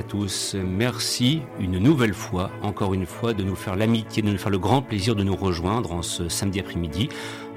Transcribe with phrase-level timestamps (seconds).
[0.00, 0.56] À tous.
[0.58, 4.58] Merci une nouvelle fois, encore une fois, de nous faire l'amitié, de nous faire le
[4.58, 7.10] grand plaisir de nous rejoindre en ce samedi après-midi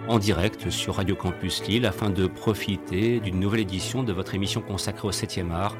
[0.09, 4.59] en direct sur Radio Campus Lille afin de profiter d'une nouvelle édition de votre émission
[4.59, 5.77] consacrée au 7e art.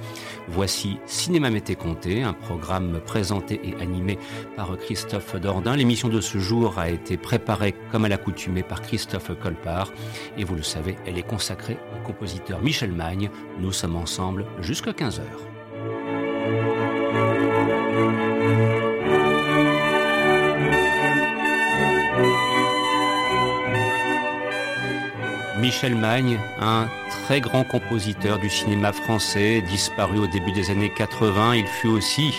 [0.48, 4.18] Voici Cinéma Mété Comté, un programme présenté et animé
[4.56, 5.76] par Christophe Dordain.
[5.76, 9.92] L'émission de ce jour a été préparée comme à l'accoutumée par Christophe Colpart
[10.38, 13.30] et vous le savez, elle est consacrée au compositeur Michel Magne.
[13.60, 15.24] Nous sommes ensemble jusqu'à 15h.
[25.64, 26.90] Michel Magne, un
[27.24, 31.56] très grand compositeur du cinéma français, disparu au début des années 80.
[31.56, 32.34] Il fut aussi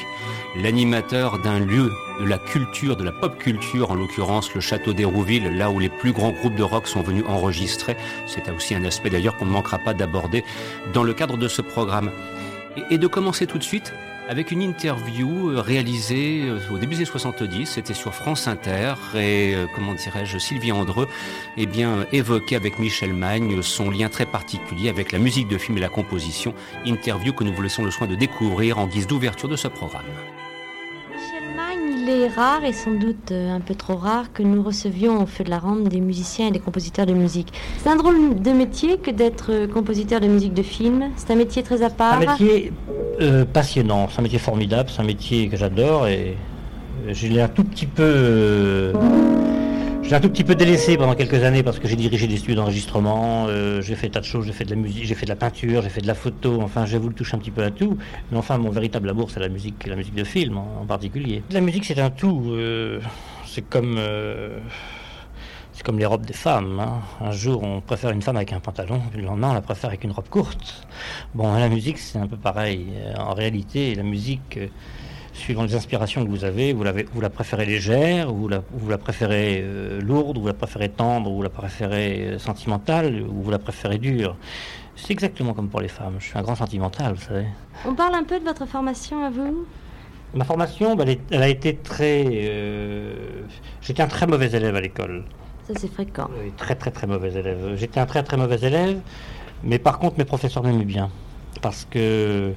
[0.55, 5.57] l'animateur d'un lieu de la culture, de la pop culture, en l'occurrence le château d'Hérouville,
[5.57, 7.97] là où les plus grands groupes de rock sont venus enregistrer.
[8.27, 10.45] C'est aussi un aspect d'ailleurs qu'on ne manquera pas d'aborder
[10.93, 12.11] dans le cadre de ce programme.
[12.91, 13.95] Et, de commencer tout de suite
[14.29, 19.55] avec une interview euh, réalisée euh, au début des 70, c'était sur France Inter, et
[19.55, 21.09] euh, comment dirais-je, Sylvie Andreux
[21.57, 25.79] eh bien, évoquait avec Michel Magne son lien très particulier avec la musique de film
[25.79, 29.49] et la composition, interview que nous vous laissons le soin de découvrir en guise d'ouverture
[29.49, 30.05] de ce programme
[32.05, 35.27] il est rare et sans doute euh, un peu trop rare que nous recevions au
[35.27, 37.53] feu de la rampe des musiciens et des compositeurs de musique.
[37.79, 41.11] C'est un drôle de métier que d'être euh, compositeur de musique de film.
[41.17, 42.15] C'est un métier très à part.
[42.15, 42.73] Un métier
[43.21, 46.37] euh, passionnant, c'est un métier formidable, c'est un métier que j'adore et
[47.09, 48.93] je l'ai un tout petit peu.
[50.07, 52.57] J'ai un tout petit peu délaissé pendant quelques années parce que j'ai dirigé des studios
[52.57, 55.31] d'enregistrement, euh, j'ai fait tas de choses, j'ai fait de la musique, j'ai fait de
[55.31, 57.71] la peinture, j'ai fait de la photo, enfin j'ai voulu toucher un petit peu à
[57.71, 57.97] tout.
[58.31, 61.43] Mais enfin mon véritable amour c'est la musique, la musique de film en, particulier.
[61.51, 63.01] La musique c'est un tout, euh,
[63.47, 64.59] c'est comme euh,
[65.73, 66.79] c'est comme les robes des femmes.
[66.81, 67.01] Hein.
[67.23, 70.05] Un jour on préfère une femme avec un pantalon, le lendemain on la préfère avec
[70.05, 70.87] une robe courte.
[71.35, 72.89] Bon la musique c'est un peu pareil.
[73.17, 74.59] En réalité la musique
[75.35, 78.89] suivant les inspirations que vous avez, vous, vous la préférez légère, ou vous la, vous
[78.89, 83.23] la préférez euh, lourde, ou vous la préférez tendre, ou vous la préférez euh, sentimentale,
[83.29, 84.37] ou vous la préférez dure?
[84.97, 86.15] C'est exactement comme pour les femmes.
[86.21, 87.47] Je suis un grand sentimental, vous savez.
[87.85, 89.67] On parle un peu de votre formation à vous?
[90.35, 92.25] Ma formation, bah, elle, a été très.
[92.27, 93.43] Euh,
[93.83, 95.25] j'étais un très mauvais élève à l'école.
[95.67, 96.29] Ça, c'est fréquent.
[96.41, 97.75] Oui, très, très, très mauvais élève.
[97.77, 99.01] J'étais un très, très mauvais élève,
[99.63, 101.11] mais par contre, mes professeurs m'aimaient bien.
[101.61, 102.53] Parce que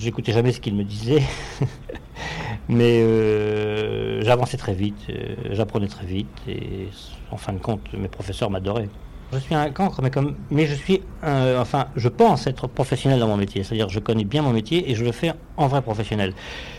[0.00, 1.22] j'écoutais jamais ce qu'ils me disaient.
[2.68, 6.88] Mais euh, j'avançais très vite, euh, j'apprenais très vite et
[7.30, 8.88] en fin de compte, mes professeurs m'adoraient.
[9.32, 13.28] Je suis un cancre, mais, comme, mais je suis, enfin, je pense être professionnel dans
[13.28, 13.62] mon métier.
[13.62, 16.34] C'est-à-dire, je connais bien mon métier et je le fais en vrai professionnel.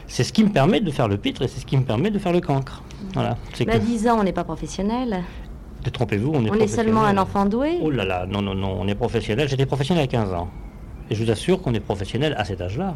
[0.07, 2.11] C'est ce qui me permet de faire le pitre et c'est ce qui me permet
[2.11, 2.83] de faire le cancre.
[3.13, 3.37] Voilà.
[3.53, 5.23] C'est à 10 ans, on n'est pas professionnel.
[5.83, 6.51] Détrompez-vous, on est.
[6.51, 7.77] On est seulement un enfant doué.
[7.81, 9.47] Oh là là, non non non, on est professionnel.
[9.47, 10.49] J'étais professionnel à 15 ans.
[11.11, 12.95] Et je vous assure qu'on est professionnel à cet âge-là.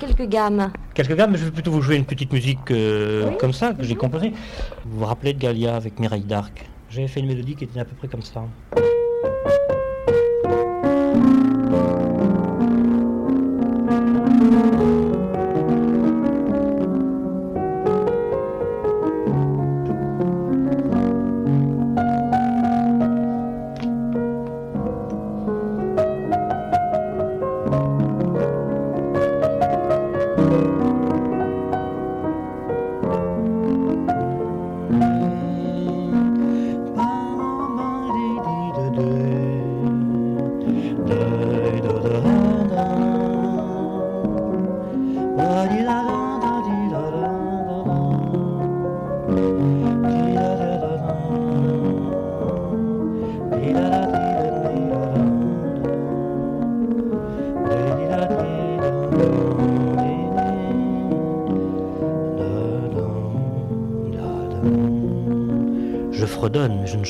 [0.00, 0.72] Quelques gammes.
[0.94, 3.82] Quelques gammes, mais je vais plutôt vous jouer une petite musique euh, comme ça, que
[3.82, 4.32] j'ai composée.
[4.86, 6.66] Vous vous rappelez de Galia avec Mireille d'Arc?
[6.88, 8.44] J'avais fait une mélodie qui était à peu près comme ça.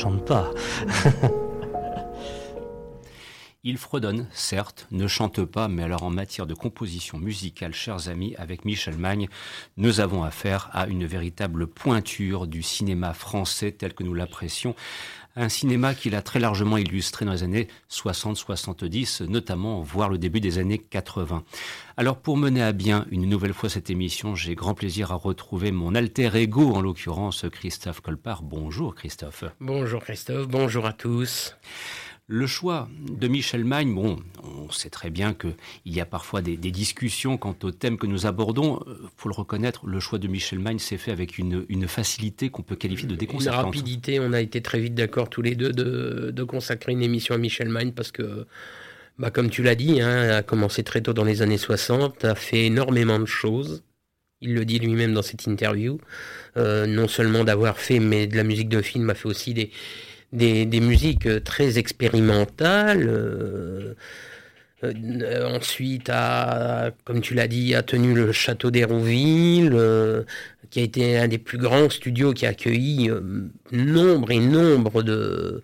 [3.65, 8.35] Il fredonne, certes, ne chante pas, mais alors en matière de composition musicale, chers amis,
[8.37, 9.29] avec Michel Magne,
[9.77, 14.75] nous avons affaire à une véritable pointure du cinéma français tel que nous l'apprécions.
[15.35, 20.41] Un cinéma qu'il a très largement illustré dans les années 60-70, notamment voire le début
[20.41, 21.43] des années 80.
[21.97, 25.73] Alors pour mener à bien une nouvelle fois cette émission, j'ai grand plaisir à retrouver
[25.73, 28.43] mon alter ego, en l'occurrence Christophe Colpart.
[28.43, 29.45] Bonjour Christophe.
[29.61, 31.57] Bonjour Christophe, bonjour à tous.
[32.35, 35.53] Le choix de Michel Magne, bon, on sait très bien qu'il
[35.85, 38.83] y a parfois des, discussions quant au thème que nous abordons.
[38.87, 42.49] Il euh, faut le reconnaître, le choix de Michel Magne s'est fait avec une, facilité
[42.49, 43.61] qu'on peut qualifier de déconcertante.
[43.61, 47.35] Une rapidité, on a été très vite d'accord tous les deux de, consacrer une émission
[47.35, 48.47] à Michel Magne parce que
[49.19, 52.35] bah, Comme tu l'as dit, hein, a commencé très tôt dans les années 60, a
[52.35, 53.85] fait énormément de choses.
[54.41, 55.99] Il le dit lui-même dans cette interview.
[56.57, 59.71] Euh, non seulement d'avoir fait mais de la musique de film, a fait aussi des,
[60.33, 63.07] des, musiques euh, très expérimentales.
[63.09, 63.95] Euh,
[65.55, 69.79] ensuite, a, comme tu l'as dit, a tenu le château d'Hérouville,
[70.71, 73.09] qui a été un des plus grands studios qui a accueilli
[73.71, 75.63] nombre et nombre de,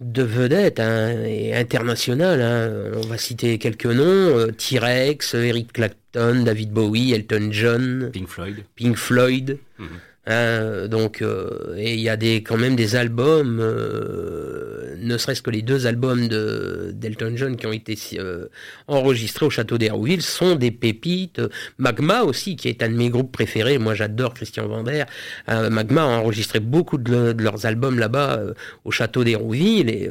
[0.00, 2.40] de vedettes hein, et internationales.
[2.40, 2.92] Hein.
[2.96, 8.64] On va citer quelques noms T-Rex, Eric Clapton, David Bowie, Elton John, Pink Floyd.
[8.74, 9.58] Pink Floyd.
[9.78, 9.88] Mhm.
[10.28, 15.40] Hein, donc, euh, et il y a des, quand même des albums, euh, ne serait-ce
[15.40, 18.48] que les deux albums de d'Elton John qui ont été euh,
[18.88, 21.40] enregistrés au château d'Hérouville sont des pépites.
[21.78, 23.78] Magma aussi, qui est un de mes groupes préférés.
[23.78, 25.04] Moi, j'adore Christian Vander.
[25.46, 28.40] Magma a enregistré beaucoup de, de leurs albums là-bas
[28.84, 30.10] au château d'Hérouville et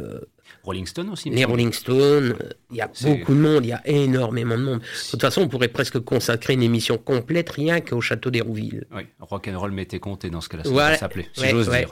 [0.67, 1.29] Rolling Stone aussi.
[1.29, 2.35] Les Rolling Stones,
[2.71, 4.79] il y a beaucoup de monde, il y a énormément de monde.
[4.79, 8.85] De toute façon, on pourrait presque consacrer une émission complète rien qu'au château d'Hérouville.
[8.93, 10.97] Oui, rock'n'roll m'était compté dans ce cas-là, ça voilà.
[10.97, 11.87] s'appelait, si j'ose dire.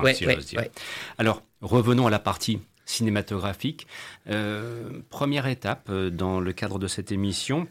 [0.59, 0.63] Hein,
[1.17, 3.87] Alors, revenons à la partie cinématographique.
[4.29, 7.67] Euh, première étape euh, dans le cadre de cette émission,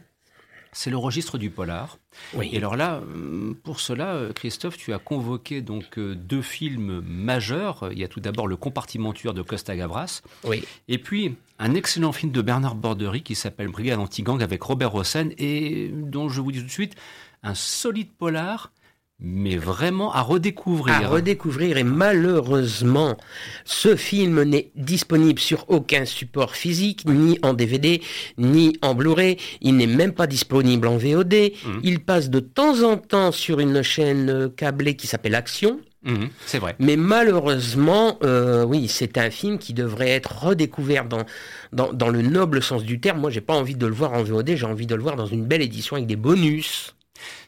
[0.75, 1.97] c'est le registre du polar.
[2.33, 2.49] Oui.
[2.51, 7.89] Et alors là, hum, pour cela, Christophe, tu as convoqué donc euh, deux films majeurs.
[7.91, 10.21] Il y a tout d'abord Le compartiment tueur de Costa Gavras.
[10.43, 10.63] Oui.
[10.89, 15.29] Et puis un excellent film de Bernard Bordery qui s'appelle Brigade anti-gang avec Robert Hossein
[15.37, 16.95] et dont je vous dis tout de suite
[17.41, 18.71] un solide polar
[19.19, 20.95] mais vraiment à redécouvrir.
[20.95, 23.17] À redécouvrir et malheureusement,
[23.63, 28.01] ce film n'est disponible sur aucun support physique, ni en DVD,
[28.37, 29.37] ni en Blu-ray.
[29.61, 31.33] Il n'est même pas disponible en VOD.
[31.33, 31.79] Mhm.
[31.83, 35.79] Il passe de temps en temps sur une chaîne câblée qui s'appelle Action.
[36.03, 36.75] Mhm, c'est vrai.
[36.77, 41.25] Mais malheureusement, euh, oui, c'est un film qui devrait être redécouvert dans,
[41.73, 43.21] dans, dans le noble sens du terme.
[43.21, 45.25] Moi, j'ai pas envie de le voir en VOD, j'ai envie de le voir dans
[45.25, 46.94] une belle édition avec des bonus.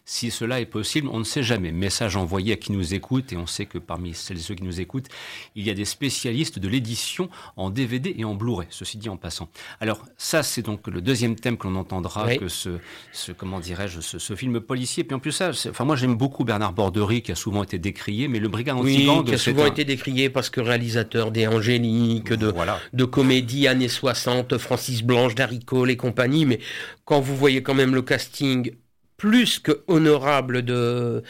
[0.10, 1.74] Si cela est possible, on ne sait jamais.
[1.74, 4.64] Message envoyé à qui nous écoute, et on sait que parmi celles et ceux qui
[4.64, 5.10] nous écoutent,
[5.54, 9.18] il y a des spécialistes de l'édition en DVD et en Blu-ray, ceci dit en
[9.18, 9.50] passant.
[9.82, 12.78] Alors ça, c'est donc le deuxième thème que l'on entendra, que ce,
[13.12, 15.04] ce, comment dirais-je, ce, film policier.
[15.04, 18.30] Puis en plus ça, enfin moi j'aime beaucoup Bernard Bordery, qui a souvent été décrié,
[18.30, 22.54] mais le Brigade oui, qui a souvent été décrié parce que réalisateur des Angéliques, de,
[22.94, 26.60] de comédie années 60, Francis Blanche, Daricot et compagnie, mais
[27.04, 28.72] quand vous voyez quand même le casting
[29.18, 31.24] plus que honorable de,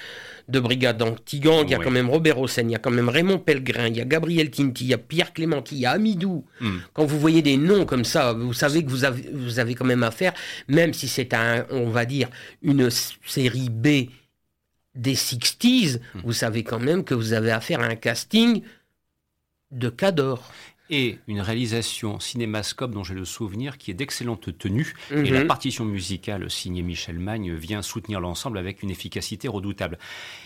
[0.49, 1.65] de brigade anti-gang.
[1.67, 3.97] Il y a quand même Robert Hossein, il y a quand même Raymond Pellegrin, il
[3.97, 6.45] y a Gabriel Tinti, il y a Pierre Clémenti, il y a Amidou.
[6.59, 6.77] Hmm.
[6.93, 9.85] Quand vous voyez des noms comme ça, vous savez que vous avez, vous avez quand
[9.85, 10.33] même affaire,
[10.67, 12.29] même si c'est un, on va dire,
[12.61, 12.89] une
[13.25, 14.09] série B
[14.93, 16.19] des 60s, hmm.
[16.25, 18.61] vous savez quand même que vous avez affaire à un casting
[19.71, 20.51] de cador
[20.89, 24.93] et une réalisation cinémascope dont j'ai le souvenir qui est d'excellente tenue.
[25.11, 25.47] Et la mhm.
[25.47, 29.97] partition musicale signée Michel Magne vient soutenir l'ensemble avec une efficacité redoutable.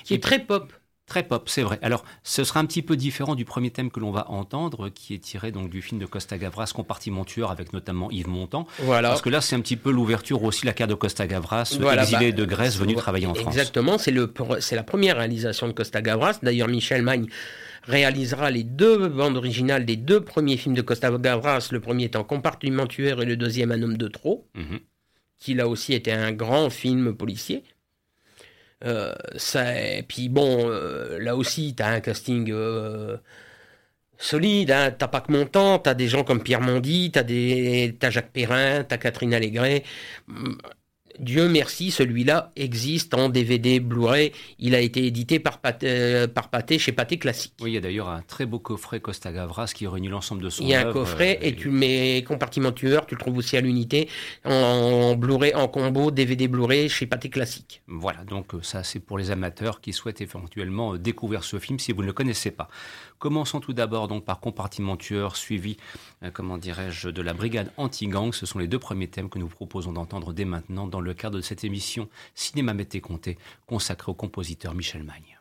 [0.03, 0.73] Qui est très pop.
[1.07, 1.77] Très pop, c'est vrai.
[1.81, 5.13] Alors, ce sera un petit peu différent du premier thème que l'on va entendre, qui
[5.13, 8.65] est tiré donc du film de Costa Gavras, Compartiment tueur, avec notamment Yves Montand.
[8.79, 9.09] Voilà.
[9.09, 12.03] Parce que là, c'est un petit peu l'ouverture aussi, la carte de Costa Gavras, voilà,
[12.03, 13.53] exilé bah, de Grèce, venu travailler en France.
[13.53, 16.39] Exactement, c'est la première réalisation de Costa Gavras.
[16.43, 17.27] D'ailleurs, Michel Magne
[17.83, 22.23] réalisera les deux bandes originales des deux premiers films de Costa Gavras, le premier étant
[22.23, 24.79] Compartiment tueur et le deuxième Un homme de trop, mhm.
[25.39, 27.63] qui là aussi était un grand film policier.
[28.83, 33.17] Euh, ça, et puis bon, euh, là aussi, tu as un casting euh,
[34.17, 34.91] solide, hein.
[34.91, 38.83] t'as pas que Montant, t'as des gens comme Pierre Mondy, t'as des, as Jacques Perrin,
[38.83, 39.83] t'as Catherine Allégret.
[41.21, 44.31] Dieu merci, celui-là existe en DVD Blu-ray.
[44.57, 47.53] Il a été édité par Pathé, euh, par Pathé chez Pathé Classique.
[47.61, 50.49] Oui, il y a d'ailleurs un très beau coffret Costa Gavras qui réunit l'ensemble de
[50.49, 53.19] son Il y a un coffret euh, et, tu le mets compartiment tueur, tu le
[53.19, 54.09] trouves aussi à l'unité
[54.45, 57.83] en, Blu-ray, en combo DVD Blu-ray chez Pathé Classique.
[57.87, 61.91] Voilà, donc euh, ça c'est pour les amateurs qui souhaitent éventuellement découvrir ce film si
[61.91, 62.67] vous ne le connaissez pas.
[63.21, 65.77] Commençons tout d'abord donc par compartiment tueur suivi,
[66.33, 68.33] comment dirais-je, de la brigade anti-gang.
[68.33, 71.37] Ce sont les deux premiers thèmes que nous proposons d'entendre dès maintenant dans le cadre
[71.37, 73.37] de cette émission Cinéma Mété Comté
[73.67, 75.37] consacrée au compositeur Michel Magne.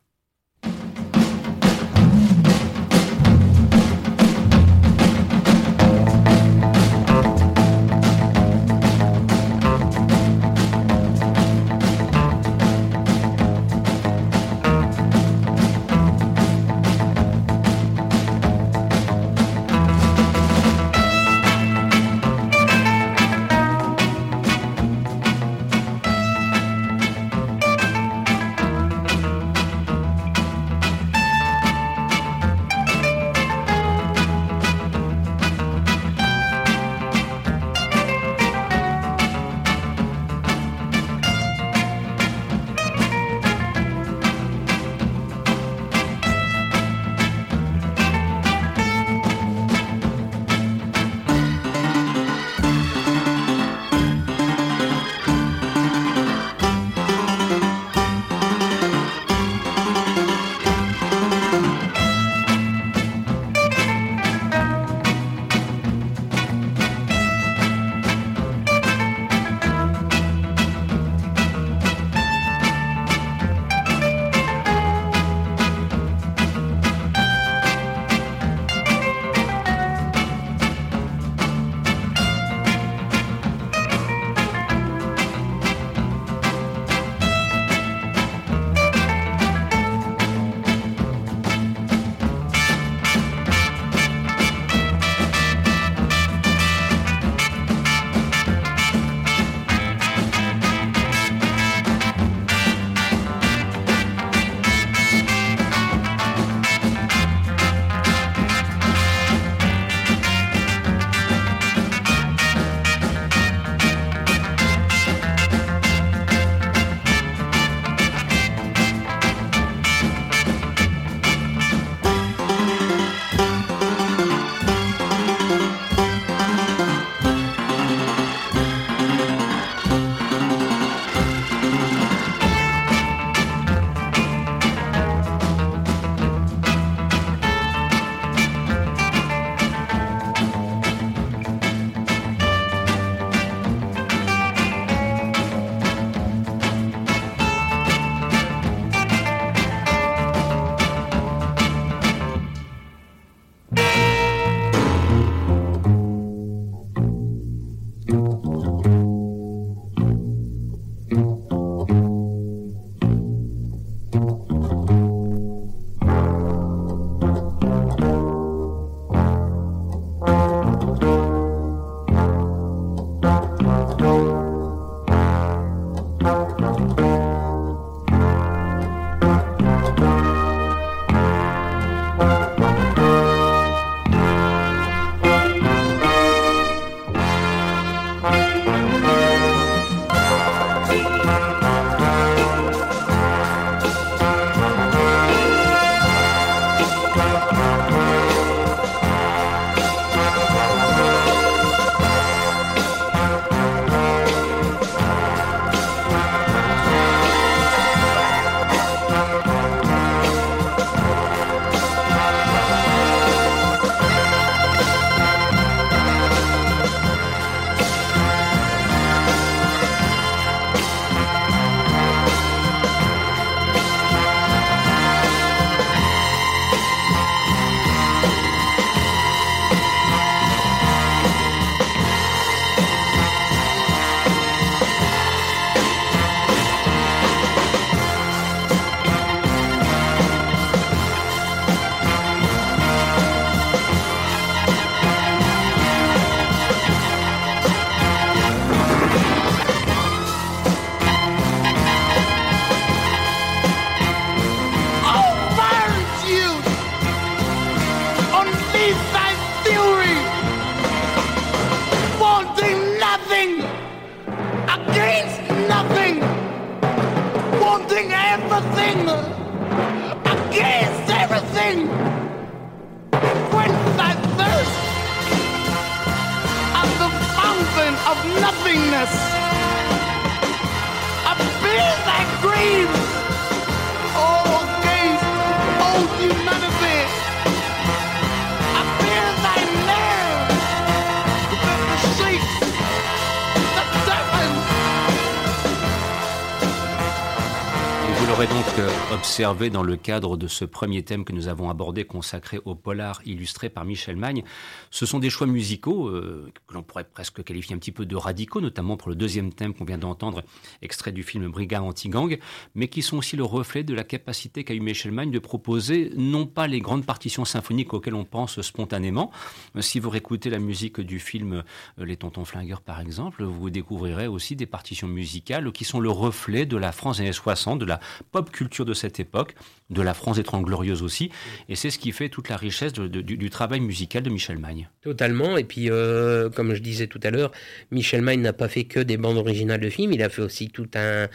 [298.40, 302.04] L'aurez donc euh, observé dans le cadre de ce premier thème que nous avons abordé
[302.04, 304.44] consacré au polar illustré par Michel Magne.
[304.90, 308.16] Ce sont des choix musicaux euh, que l'on pourrait presque qualifier un petit peu de
[308.16, 310.42] radicaux, notamment pour le deuxième thème qu'on vient d'entendre,
[310.80, 312.38] extrait du film Brigade anti-gang,
[312.75, 316.11] mais qui sont aussi le reflet de la capacité qu'a eu Michel Magne de proposer
[316.16, 319.32] non pas les grandes partitions symphoniques auxquelles on pense spontanément.
[319.76, 321.62] Euh, Si vous réécoutez la musique du film
[321.99, 326.64] Les Tontons Flingueurs, par exemple, vous découvrirez aussi des partitions musicales qui sont le reflet
[326.64, 329.54] de la France des années 60, de la pop culture de cette époque,
[329.90, 331.30] de la France des Trente Glorieuses aussi.
[331.68, 334.30] Et c'est ce qui fait toute la richesse de- de- du, du travail musical de
[334.30, 334.88] Michel Magne.
[335.02, 335.56] Totalement.
[335.56, 337.50] Et puis, euh, comme je disais tout à l'heure,
[337.90, 340.12] Michel Magne n'a pas fait que des bandes originales de films.
[340.12, 341.28] Il a fait aussi tout un.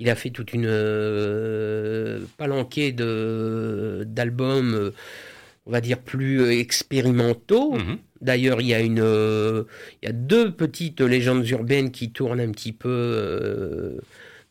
[0.00, 4.90] Il a fait toute une euh, palanquée de d'albums, euh,
[5.66, 7.74] on va dire plus expérimentaux.
[7.74, 7.98] Mhm.
[8.20, 9.64] D'ailleurs, il y a une, euh,
[10.02, 14.00] il y a deux petites légendes urbaines qui tournent un petit peu euh,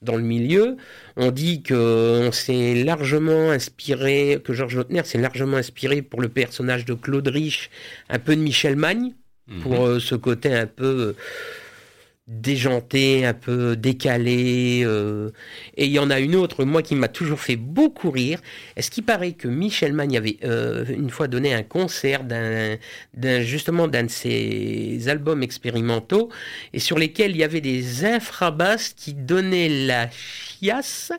[0.03, 0.77] dans le milieu.
[1.15, 6.29] On dit que on s'est largement inspiré, que Georges Lautner s'est largement inspiré pour le
[6.29, 7.69] personnage de Claude Rich,
[8.09, 9.13] un peu de Michel Magne,
[9.47, 9.59] Mhm.
[9.61, 11.15] pour euh, ce côté un peu
[12.27, 14.83] déjanté, un peu décalé.
[14.85, 15.31] euh.
[15.77, 18.39] Et il y en a une autre, moi, qui m'a toujours fait beaucoup rire.
[18.75, 22.77] Est-ce qu'il paraît que Michel Magne avait euh, une fois donné un concert d'un,
[23.13, 26.29] d'un- justement d'un de ses albums expérimentaux
[26.73, 31.11] et sur lesquels il y avait des infrabasses qui donnaient la chiasse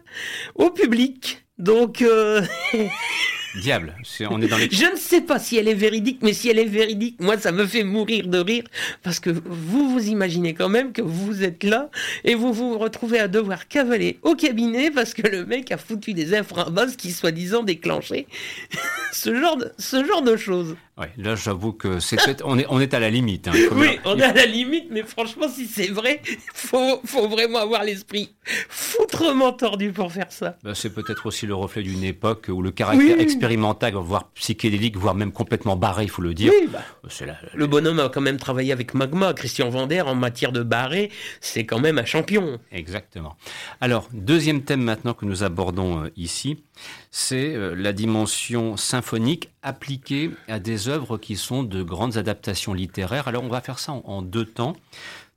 [0.55, 1.45] au public?
[1.59, 2.43] Donc, euh,
[3.57, 3.95] Diable,
[4.31, 4.69] on est dans les...
[4.71, 7.53] je ne sais pas si elle est véridique, mais si elle est véridique, moi, ça
[7.53, 8.65] me fait mourir de rire,
[9.03, 11.89] parce que vous vous imaginez quand même que vous êtes là
[12.25, 16.15] et vous vous retrouvez à devoir cavaler au cabinet parce que le mec a foutu
[16.15, 18.27] des infrabasses qui soi-disant déclenchaient
[19.13, 20.77] ce genre de, ce genre de choses.
[20.97, 23.49] Ouais, là, j'avoue que c'est peut-être- on est, on est à la limite.
[23.49, 23.53] hein.
[23.73, 26.21] Oui, on est à la limite, mais franchement, si c'est vrai,
[26.55, 28.31] faut, faut vraiment avoir l'esprit
[28.69, 30.57] foutrement tordu pour faire ça.
[30.63, 33.23] Bah, c'est peut-être aussi le reflet d'une époque où le caractère Oui.
[33.44, 36.50] Expérimental, voire psychédélique, voire même complètement barré, il faut le dire.
[36.59, 36.80] Oui, bah,
[37.26, 41.11] la- le bonhomme a quand même travaillé avec Magma, Christian Vander, en matière de barré,
[41.40, 42.59] c'est quand même un champion.
[42.72, 43.37] Exactement.
[43.80, 46.64] Alors, deuxième thème maintenant que nous abordons euh, ici,
[47.11, 53.28] c'est euh, la dimension symphonique appliquée à des œuvres qui sont de grandes adaptations littéraires.
[53.28, 54.74] Alors, on va faire ça en, en deux temps.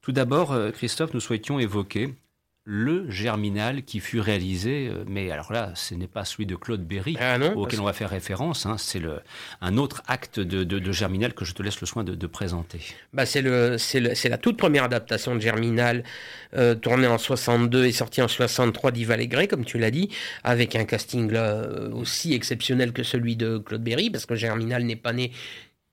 [0.02, 2.14] Tout d'abord, euh, Christophe, nous souhaitions évoquer
[2.70, 6.86] le Germinal qui fut réalisé, euh, mais alors là, ce n'est pas celui de Claude
[6.86, 7.16] Berry.
[7.18, 9.02] Ah non auquel on va faire référence, hein, c'est
[9.62, 12.28] un autre acte de, de- de Germinal que je te laisse le soin de, de
[12.28, 12.82] présenter.
[13.14, 16.04] Bah, c'est la toute première adaptation de Germinal,
[16.56, 20.10] euh, tournée en 62 et sortie en 63 d'Yves Allégret, comme tu l'as dit,
[20.44, 24.98] avec un casting là aussi exceptionnel que celui de Claude Berry, parce que Germinal n'est
[24.98, 25.32] pas né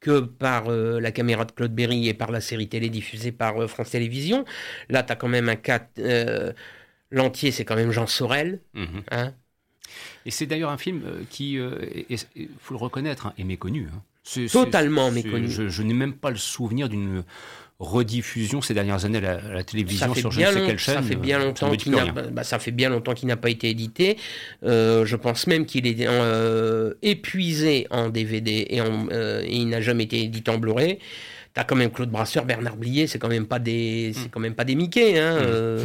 [0.04, 3.62] que par euh, la caméra de Claude Berry et par la série télé diffusée par
[3.62, 4.44] euh, France Télévisions.
[4.90, 5.88] Là, tu as quand même un cas.
[5.98, 6.52] euh,
[7.10, 8.60] L'entier, c'est quand même Jean Sorel.
[8.74, 9.02] Mhm.
[9.12, 9.34] Hein
[10.26, 13.88] Et c'est d'ailleurs un film euh, qui, il faut le reconnaître, hein, est méconnu.
[13.94, 14.02] hein.
[14.48, 15.50] Totalement méconnu.
[15.50, 17.24] Je, je n'ai même pas le souvenir d'une
[17.84, 20.94] rediffusion ces dernières années à la, télévision sur je ne sais long- quelle chaîne.
[20.96, 23.36] ça fait euh, bien me longtemps qu'il n'a bah, ça fait bien longtemps qu'il n'a
[23.36, 24.16] pas été édité.
[24.64, 29.68] Euh, je pense même qu'il est euh, épuisé en DVD et, en, euh, et il
[29.68, 30.98] n'a jamais été édité en Blu-ray.
[31.52, 34.54] T'as quand même Claude Brasseur, Bernard Blier, c'est quand même pas des, c'est quand même
[34.56, 35.18] pas des Mickey.
[35.20, 35.84] Hein, euh.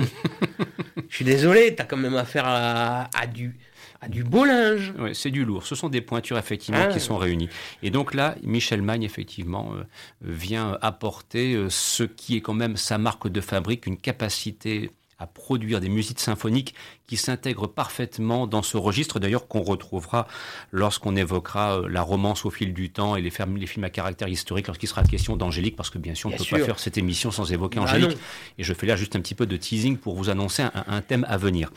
[1.09, 3.55] Je suis désolé, t'as quand même affaire à, à du,
[4.01, 4.93] à du beau linge.
[4.97, 5.65] Ouais, c'est du lourd.
[5.65, 6.88] Ce sont des pointures effectivement Ah.
[6.88, 7.49] qui sont réunies.
[7.83, 9.83] Et donc là, Michel Magne effectivement euh,
[10.21, 15.27] vient apporter euh, ce qui est quand même sa marque de fabrique, une capacité à
[15.27, 16.73] produire des musiques symphoniques
[17.05, 20.27] qui s'intègrent parfaitement dans ce registre, d'ailleurs qu'on retrouvera
[20.71, 24.29] lorsqu'on évoquera euh, la romance au fil du temps et les, les films à caractère
[24.29, 26.97] historique, lorsqu'il sera question d'Angélique, parce que bien sûr, on ne peut pas faire cette
[26.97, 28.12] émission sans évoquer Bah Angélique.
[28.12, 28.17] non.
[28.59, 31.01] Et je fais là juste un petit peu de teasing pour vous annoncer un, un
[31.01, 31.69] thème à venir.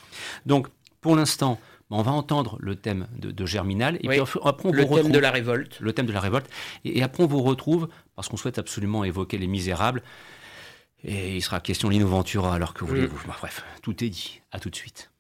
[0.47, 0.69] Donc,
[1.01, 1.59] pour l'instant,
[1.99, 4.21] on va entendre le thème de, de Germinal, et Oui.
[4.25, 5.79] puis après on Le vous thème retrouve de la révolte.
[5.81, 6.47] le thème de la révolte.
[6.85, 10.03] Et, et après, on vous retrouve, parce qu'on souhaite absolument évoquer les misérables.
[11.05, 14.41] Et il sera question de Ventura, alors que voulez-vous Bah, Bref, tout est dit.
[14.53, 15.12] À tout de suite.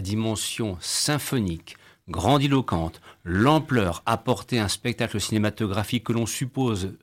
[0.00, 1.76] Dimension symphonique,
[2.08, 6.94] grandiloquente, l'ampleur apportée à un spectacle cinématographique que l'on suppose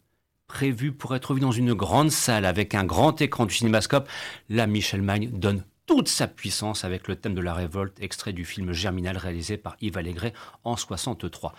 [0.47, 4.09] prévu pour être vu dans une grande salle avec un grand écran du cinémascope,
[4.49, 8.45] là Michel Magne donne toute sa puissance avec le thème de la révolte, extrait du
[8.45, 11.53] film Germinal réalisé par Yves Allégret en 63.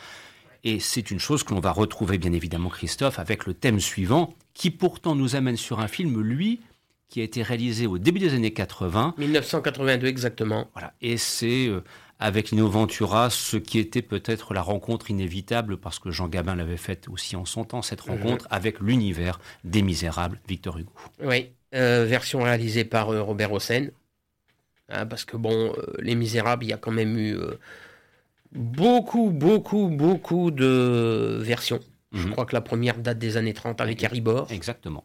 [0.63, 4.35] Et c'est une chose que l'on va retrouver bien évidemment Christophe avec le thème suivant,
[4.55, 6.61] qui pourtant nous amène sur un film, lui,
[7.11, 9.15] qui a été réalisé au début des années 80.
[9.19, 10.71] 1982 exactement.
[10.73, 10.95] Voilà.
[11.03, 11.83] Et c'est euh,
[12.19, 16.77] avec Lino Ventura ce qui était peut-être la rencontre inévitable, parce que Jean Gabin l'avait
[16.77, 20.93] faite aussi en son temps, cette rencontre avec l'univers des Misérables, Victor Hugo.
[21.23, 23.89] Oui, euh, version réalisée par euh, Robert Hossein.
[24.89, 27.37] Hein, parce que bon, Les Misérables, il y a quand même eu
[28.53, 31.81] beaucoup, beaucoup, beaucoup de versions.
[32.13, 32.33] Je Mhm.
[32.33, 34.51] crois que la première date des années 30 avec Harry Bor.
[34.51, 35.05] Exactement.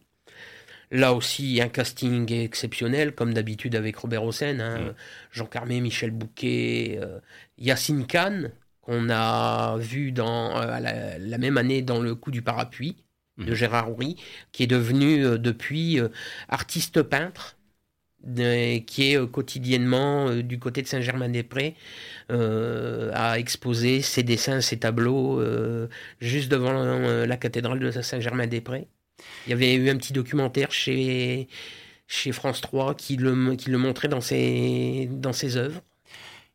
[0.96, 4.60] Là aussi, un casting exceptionnel, comme d'habitude avec Robert Hossein.
[4.60, 4.80] hein.
[4.80, 4.94] Mm.
[5.32, 7.20] Jean Carmé, Michel Bouquet, euh,
[7.58, 8.44] Yacine Khan,
[8.82, 12.96] qu'on a vu dans, euh, la, la même année dans Le coup du parapluie
[13.38, 13.54] de Mhm.
[13.56, 14.16] Gérard Houry,
[14.54, 16.00] qui est devenu euh, depuis
[16.48, 17.58] artiste peintre,
[18.24, 21.76] de- qui est quotidiennement du côté de Saint-Germain-des-Prés,
[22.30, 25.44] à exposer ses dessins, ses tableaux,
[26.20, 26.74] juste devant
[27.26, 28.88] la cathédrale de Saint-Germain-des-Prés.
[29.46, 31.48] Il y avait eu un petit documentaire chez,
[32.08, 35.82] chez France 3 qui le, qui le montrait dans ses, dans ses œuvres.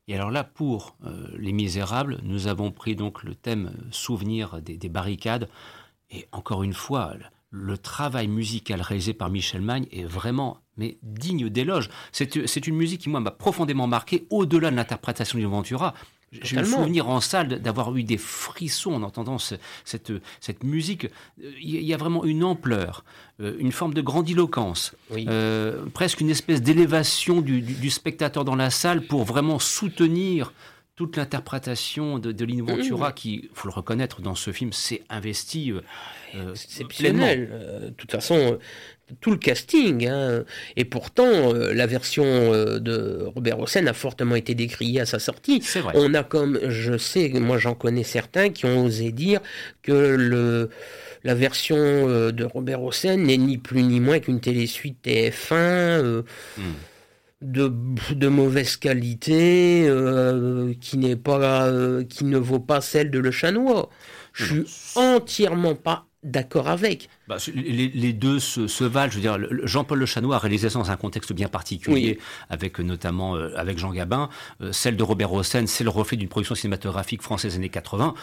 [0.09, 4.61] Et alors là, pour euh, Les Misérables, nous avons pris donc le thème euh, souvenir
[4.61, 5.49] des, des barricades.
[6.11, 7.15] Et encore une fois,
[7.51, 11.91] le, travail musical réalisé par Michel Magne est vraiment mais digne d'éloge.
[12.11, 15.95] C'est c'est une musique qui, moi, m'a profondément marqué, au-delà de l'interprétation du Ventura.
[16.33, 21.07] J'ai le souvenir en salle d'avoir eu des frissons en entendant ce- cette, cette musique.
[21.43, 23.05] Euh, Il y a- vraiment une ampleur,
[23.41, 25.27] euh, une forme de grandiloquence, Oui.
[25.29, 30.53] euh, presque une espèce d'élévation du, du- du spectateur dans la salle pour vraiment soutenir
[31.01, 35.73] toute l'interprétation de, de Lino Ventura qui, faut le reconnaître, dans ce film, s'est investi
[35.73, 35.81] euh,
[36.35, 37.49] euh, exceptionnel.
[37.51, 40.07] Euh, de toute façon, euh, tout le casting.
[40.07, 40.45] hein.
[40.77, 45.19] Et pourtant, euh, la version euh, de Robert Hossein a fortement été décriée à sa
[45.19, 45.63] sortie.
[45.63, 45.95] C'est vrai.
[45.97, 49.41] On a comme, je sais, moi j'en connais certains qui ont osé dire
[49.83, 50.69] que le,
[51.25, 56.23] la version euh, de Robert Hossein n'est ni plus ni moins qu'une télésuite TF1 euh,
[56.59, 56.63] Hmm.
[57.43, 57.73] De,
[58.13, 63.31] de mauvaise qualité, euh, qui n'est pas, euh, qui ne vaut pas celle de Le
[63.31, 63.89] Chanois.
[64.33, 67.09] Je suis entièrement pas d'accord avec.
[67.29, 69.11] Bah, les, les deux se, se valent.
[69.11, 72.19] Je veux dire, Jean-Paul Le Chanois a réalisé ça dans un contexte bien particulier,
[72.51, 74.29] avec euh, notamment euh, avec Jean Gabin.
[74.73, 78.15] Celle de Robert Hossein, c'est le reflet d'une production cinématographique française années 80.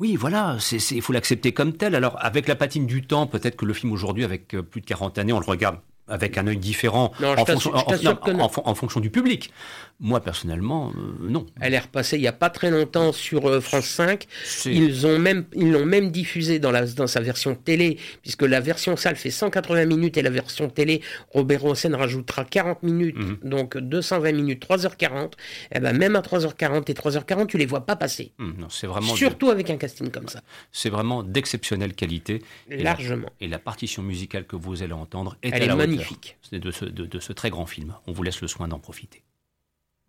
[0.00, 0.56] Oui, voilà,
[0.90, 1.94] il faut l'accepter comme tel.
[1.94, 5.18] Alors, avec la patine du temps, peut-être que le film aujourd'hui, avec plus de 40
[5.18, 5.76] années, on le regarde
[6.08, 8.50] avec un œil différent Non, fonction, non.
[8.64, 9.52] en fonction du public.
[10.00, 11.46] Moi, personnellement, euh, non.
[11.60, 14.26] Elle est repassée il n'y a pas très longtemps sur euh, France 5.
[14.44, 18.42] C'est- Ils ont même, ils l'ont même diffusé dans, la, dans sa version télé, puisque
[18.42, 23.16] la version salle fait 180 minutes et la version télé, Robert Hossein rajoutera 40 minutes,
[23.16, 23.38] Mhm.
[23.44, 25.32] donc 220 minutes, 3h40.
[25.74, 28.32] Et ben même à 3h40 et 3h40, tu les vois pas passer.
[28.38, 30.40] Hum, non, c'est vraiment, de- Surtout avec un casting comme ça.
[30.72, 32.42] c'est vraiment d'exceptionnelle qualité.
[32.70, 33.28] Et la- Largement.
[33.40, 36.36] Et la partition musicale que vous allez entendre est Elle à est la magnifique.
[36.48, 37.94] C'est de ce, de, de ce très grand film.
[38.06, 39.22] On vous laisse le soin d'en profiter.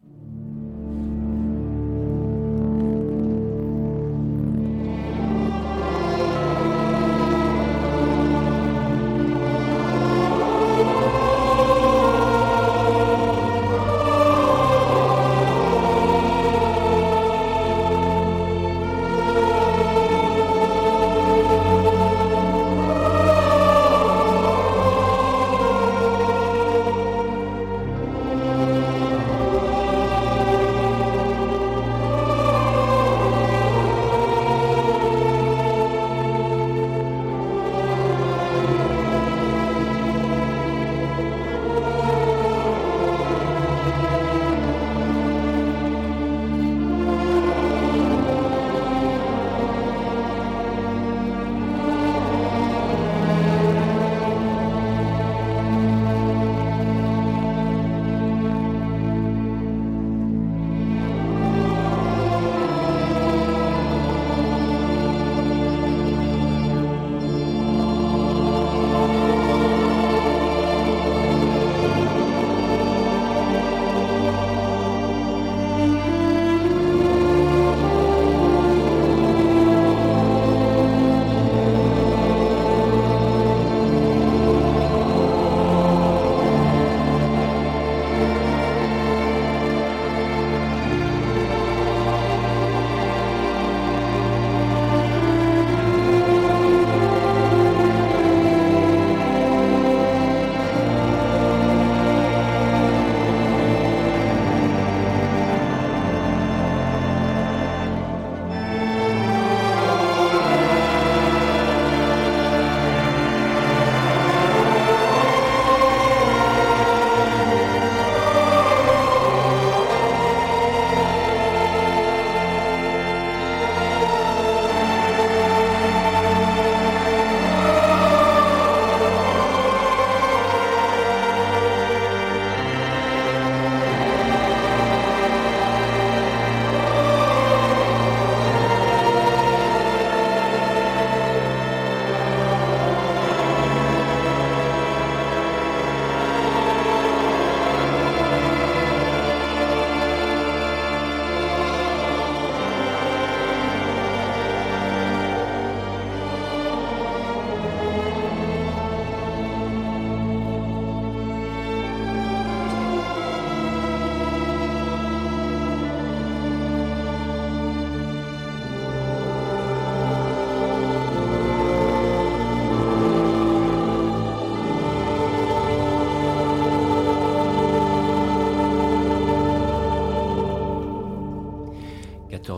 [0.08, 0.65] Thank you.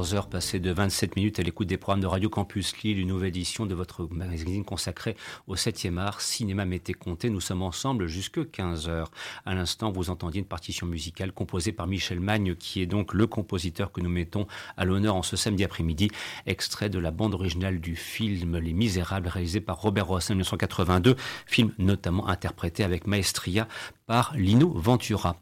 [0.08, 3.28] 14h passées de 27 minutes à l'écoute des programmes de Radio Campus Lille, une nouvelle
[3.28, 5.18] édition de votre magazine consacré
[5.48, 7.30] au 7e art, cinéma mété compté.
[7.30, 9.08] Nous sommes ensemble jusque 15h.
[9.46, 13.28] À l'instant, vous entendiez une partition musicale composée par Michel Magne, qui est donc le
[13.28, 16.10] compositeur que nous mettons à l'honneur en ce samedi après-midi,
[16.46, 21.18] extrait de la bande originale du film Les Misérables, réalisé par Robert Ross en 1982,
[21.46, 23.68] film notamment interprété avec maestria
[24.08, 25.36] par Lino Ventura.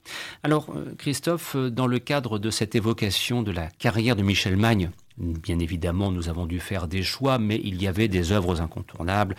[0.44, 4.58] Alors, euh, Christophe, euh, dans le cadre de cette évocation de la carrière de Michel
[4.58, 8.62] Magne, bien évidemment, nous avons dû faire des choix, mais il y avait des œuvres
[8.62, 9.36] incontournables.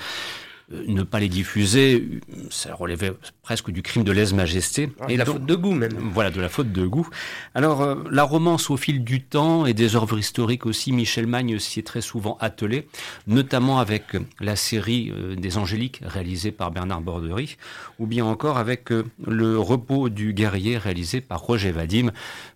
[0.72, 4.90] Euh, ne pas les diffuser, ça relevait presque du crime de lèse-majesté.
[4.98, 5.92] Ah, et la faute de goût même.
[6.12, 7.08] Voilà, de la faute de goût.
[7.54, 11.60] Alors, euh, la romance au fil du temps et des œuvres historiques aussi, Michel Magne
[11.60, 12.88] s'y est très souvent attelé,
[13.28, 17.56] notamment avec la série euh, des Angéliques réalisée par Bernard Bordery,
[18.00, 18.90] ou bien encore avec
[19.24, 22.10] le Repos du guerrier réalisé par Roger Vadim,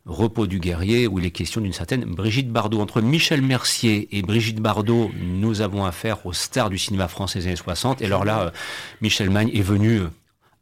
[0.07, 2.81] Repos du guerrier où il est question d'une certaine Brigitte Bardot.
[2.81, 7.47] Entre Michel Mercier et Brigitte Bardot, nous avons affaire aux stars du cinéma français des
[7.47, 8.51] années 60 et alors là, euh,
[9.01, 10.09] Michel Magne est venu euh,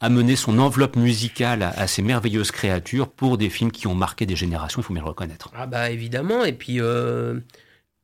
[0.01, 4.37] amener son enveloppe musicale à, ces merveilleuses créatures pour des films qui ont marqué des
[4.37, 5.51] générations, il faut bien le reconnaître.
[5.57, 7.41] Ah bah évidemment, et puis euh,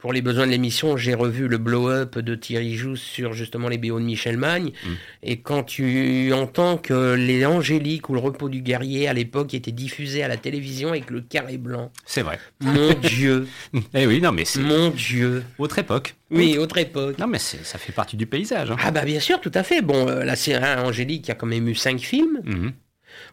[0.04, 3.78] pour les besoins de l'émission, j'ai revu le blow-up de Thierry Jousse sur justement les
[3.78, 4.72] BO de Michel Magne.
[4.84, 4.90] Mm.
[5.22, 9.72] Et quand tu entends que les Angéliques ou le Repos du guerrier à l'époque étaient
[9.72, 11.90] diffusés à la télévision avec le carré blanc.
[12.04, 12.38] C'est vrai.
[12.60, 13.48] Mon Dieu.
[13.94, 14.60] Eh oui, non mais c'est.
[14.60, 15.42] Mon Dieu.
[15.56, 16.16] Autre époque.
[16.30, 17.16] Oui, autre époque.
[17.18, 18.72] Non mais ça fait partie du paysage.
[18.72, 18.76] Hein.
[18.84, 19.80] Ah bah bien sûr, tout à fait.
[19.80, 22.42] Bon, euh, la série Angélique a quand même eu cinq films.
[22.44, 22.72] Mm-hmm.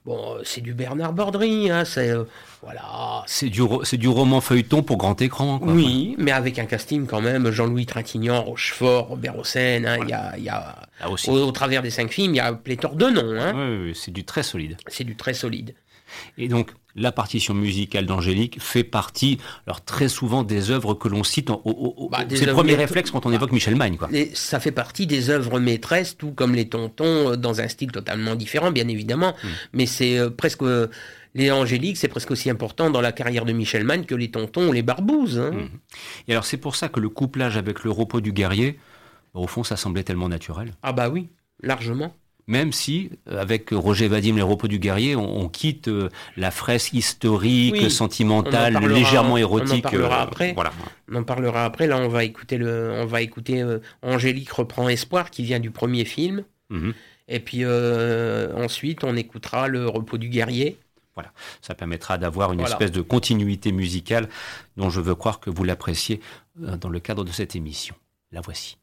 [0.04, 2.24] Bon, euh, c'est du Bernard Bordry, hein, c'est euh,
[2.64, 3.24] voilà.
[3.28, 5.60] C'est du c'est du roman feuilleton pour grand écran.
[5.60, 5.74] Quoi.
[5.74, 9.84] Oui, mais avec un casting quand même Jean-Louis Trintignant, Rochefort, Robert Hossein.
[9.86, 10.76] Hein, il y a, y a
[11.08, 11.30] aussi.
[11.30, 13.40] Au, travers des cinq films, il y a pléthore de noms.
[13.40, 13.54] Hein.
[13.56, 14.78] Oui, oui, c'est du très solide.
[14.88, 15.76] C'est du très solide.
[16.38, 21.24] Et donc, la partition musicale d'Angélique fait partie, alors très souvent, des œuvres que l'on
[21.24, 21.50] cite.
[21.50, 23.98] Au, bah, c'est le premier réflexe quand on évoque Michel Magne.
[23.98, 24.10] Quoi.
[24.12, 27.92] Et ça fait partie des œuvres maîtresses, tout comme les tontons, euh, dans un style
[27.92, 29.34] totalement différent, bien évidemment.
[29.44, 29.48] Hmm.
[29.74, 30.64] Mais c'est euh, presque.
[31.34, 34.70] les Angéliques, c'est presque aussi important dans la carrière de Michel Magne que les tontons
[34.70, 35.40] ou les barbouzes.
[35.40, 35.52] Hein.
[35.52, 35.68] Hmm.
[36.28, 38.80] Et alors, c'est pour ça que le couplage avec le repos du guerrier,
[39.34, 40.74] au fond, ça semblait tellement naturel.
[40.84, 41.30] Ah, bah oui,
[41.64, 42.14] largement
[42.52, 46.94] même si, euh, avec Roger Vadim, Les repos du guerrier, on, quitte euh, la fresque
[46.94, 49.86] historique, sentimentale, légèrement érotique.
[49.86, 50.54] On en parlera euh, après.
[50.54, 50.74] Voilà.
[51.10, 51.88] On en parlera après.
[51.88, 53.66] Là, on va écouter, le, on va écouter
[54.02, 56.44] Angélique reprend Espoir, qui vient du premier film.
[56.70, 56.94] Mhm.
[57.30, 60.78] Et puis ensuite, on écoutera Le repos du guerrier.
[61.16, 64.28] Voilà, ça permettra d'avoir une espèce de continuité musicale
[64.76, 66.20] dont je veux croire que vous l'appréciez
[66.58, 67.96] dans le cadre de cette émission.
[68.34, 68.78] La voici.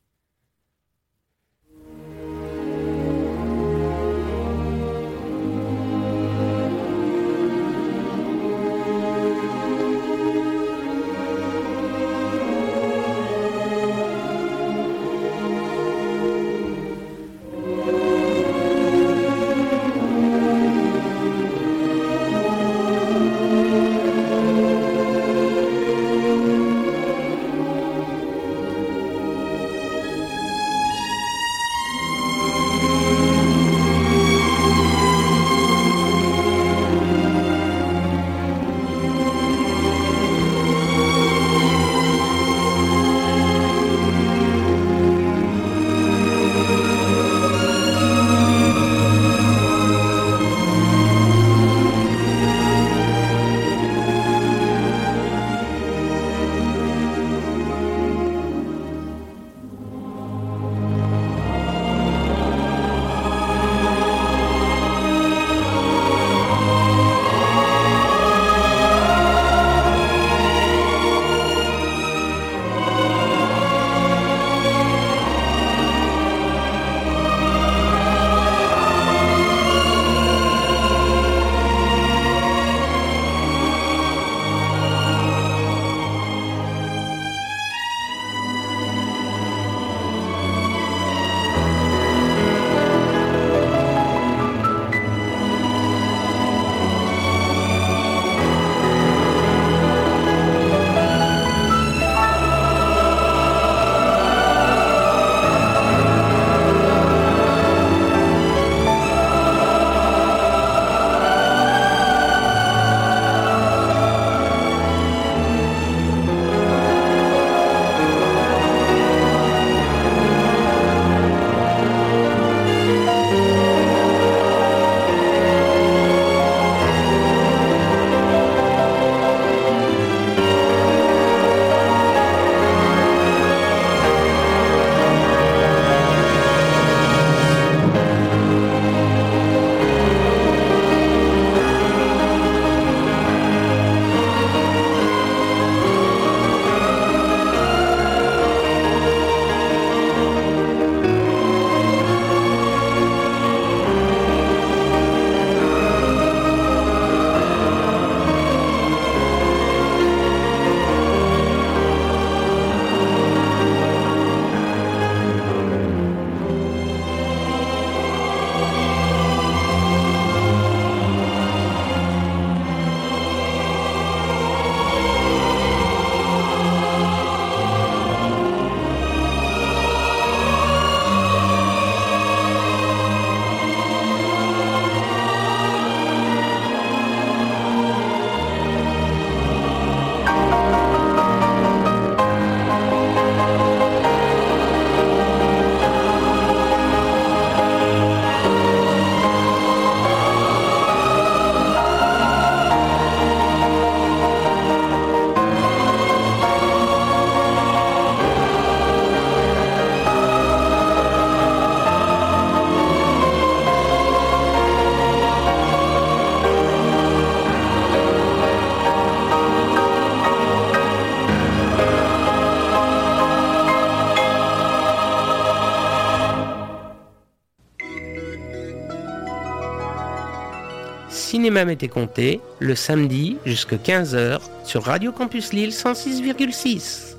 [231.29, 237.18] Cinéma m'était compté le samedi jusqu'à 15h sur Radio Campus Lille 106,6.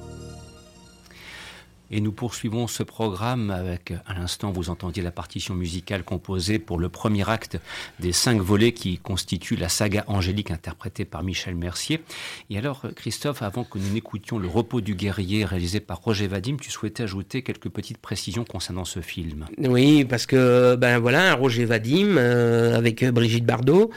[1.91, 6.77] Et nous poursuivons ce programme avec, à l'instant, vous entendiez la partition musicale composée pour
[6.77, 7.57] le premier acte
[7.99, 12.03] des cinq volets qui constituent la saga angélique interprétée par Michel Mercier.
[12.49, 16.57] Et alors, Christophe, avant que nous n'écoutions Le repos du guerrier réalisé par Roger Vadim,
[16.57, 19.45] tu souhaitais ajouter quelques petites précisions concernant ce film.
[19.57, 23.91] Oui, parce que, ben voilà, Roger Vadim euh, avec Brigitte Bardot,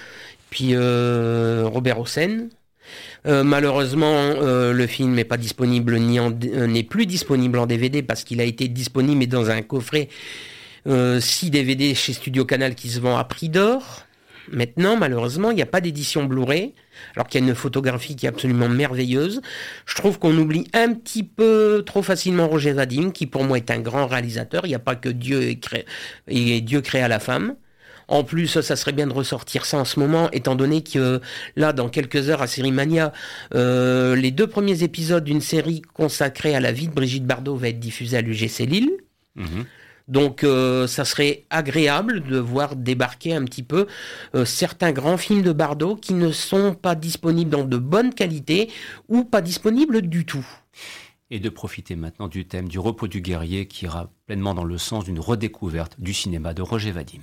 [0.50, 2.48] puis euh, Robert Hossein.
[3.26, 8.68] Euh, malheureusement, euh, le film euh, n'est plus disponible en DVD parce qu'il a été
[8.68, 10.08] disponible mais dans un coffret
[10.86, 14.04] 6 DVD chez Studio Canal qui se vend à prix d'or.
[14.50, 16.74] Maintenant, malheureusement, il n'y a pas d'édition Blu-ray,
[17.14, 19.40] alors qu'il y a une photographie qui est absolument merveilleuse.
[19.86, 23.70] Je trouve qu'on oublie un petit peu trop facilement Roger Vadim, qui pour moi est
[23.70, 24.66] un grand réalisateur.
[24.66, 25.86] Il n'y a pas que Dieu et, cré...
[26.26, 27.54] Dieu créa la femme.
[28.08, 31.20] En plus, ça serait bien de ressortir ça en ce moment, étant donné que
[31.56, 33.12] là, dans quelques heures à Série Mania,
[33.54, 37.68] euh, les deux premiers épisodes d'une série consacrée à la vie de Brigitte Bardot va
[37.68, 38.90] être diffusée à l'UGC Lille.
[39.36, 39.64] Mhm.
[40.08, 43.86] Donc euh, ça serait agréable de voir débarquer un petit peu
[44.34, 48.70] euh, certains grands films de Bardot qui ne sont pas disponibles dans de bonnes qualités
[49.08, 50.46] ou pas disponibles du tout.
[51.30, 54.76] Et de profiter maintenant du thème du repos du guerrier qui ira pleinement dans le
[54.76, 57.22] sens d'une redécouverte du cinéma de Roger Vadim.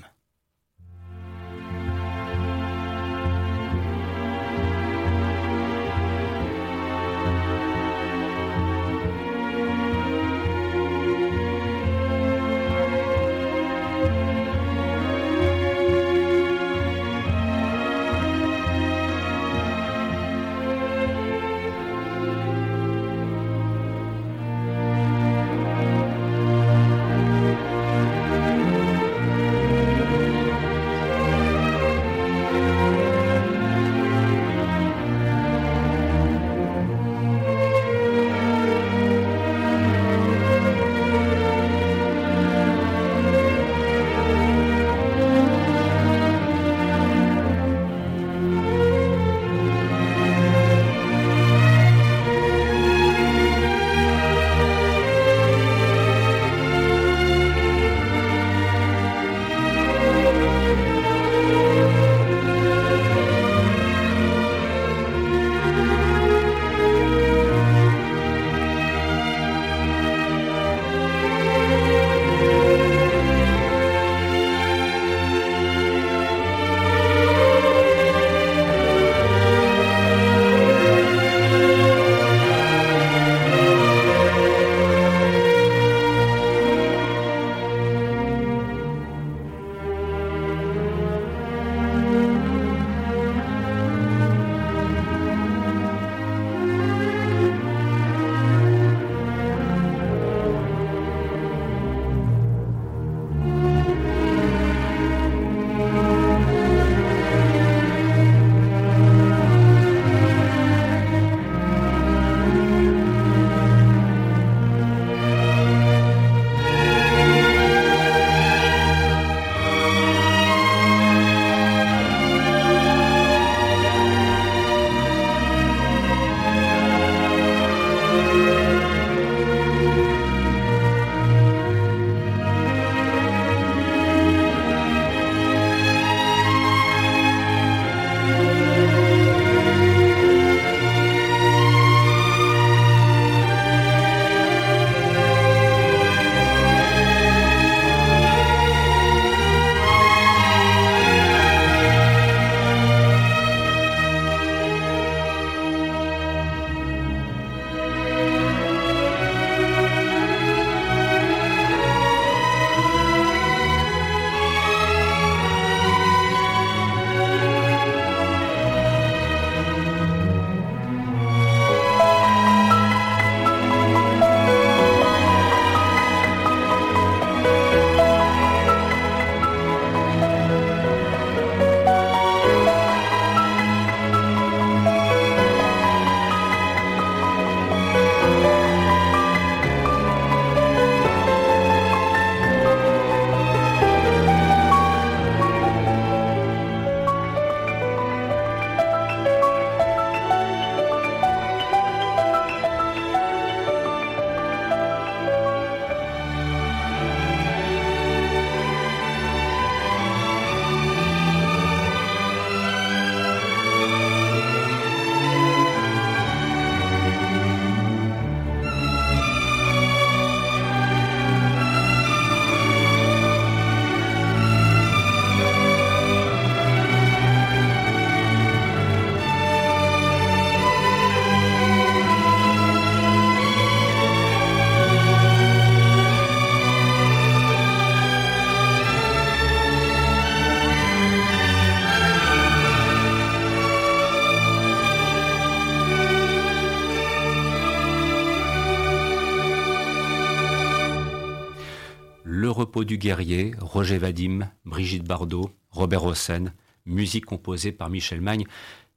[252.60, 256.54] Repos du guerrier, Roger Vadim, Brigitte Bardot, Robert Hossein,
[256.86, 258.46] musique composée par Michel Magne.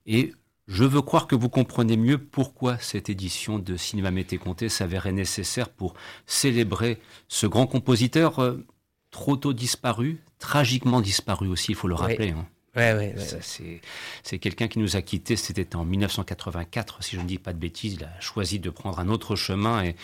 [0.04, 0.32] Et
[0.66, 5.12] je veux croire que vous comprenez mieux pourquoi cette édition de Cinéma Mété Comté s'avérait
[5.12, 5.94] nécessaire pour
[6.26, 6.98] célébrer
[7.28, 8.66] ce grand compositeur euh,
[9.12, 12.30] trop tôt disparu, tragiquement disparu aussi, il faut le rappeler.
[12.30, 12.46] hein.
[12.74, 13.82] Ouais,
[14.22, 17.58] c'est quelqu'un qui nous a quittés, c'était en 1984, si je ne dis pas de
[17.58, 17.94] bêtises.
[17.94, 19.94] Il a choisi de prendre un autre chemin, et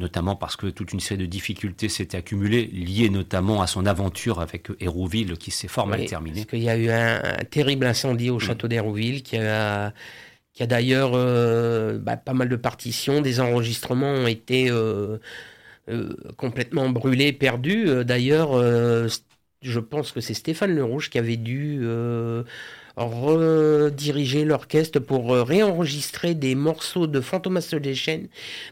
[0.00, 4.40] notamment parce que toute une série de difficultés s'étaient accumulées, liées notamment à son aventure
[4.40, 6.40] avec Hérouville, qui s'est fort mal terminée.
[6.40, 9.92] Parce qu'il y a eu un, un terrible incendie au château d'Hérouville qui a,
[10.52, 15.18] qui a d'ailleurs euh, bah, pas mal de partitions, des enregistrements ont été euh,
[15.88, 18.04] euh, complètement brûlés, perdus.
[18.04, 18.60] D'ailleurs,
[19.62, 21.80] je pense que c'est Stéphane Le Rouge qui avait dû
[23.04, 28.22] rediriger l'orchestre pour euh, réenregistrer des morceaux de Fantomas Solution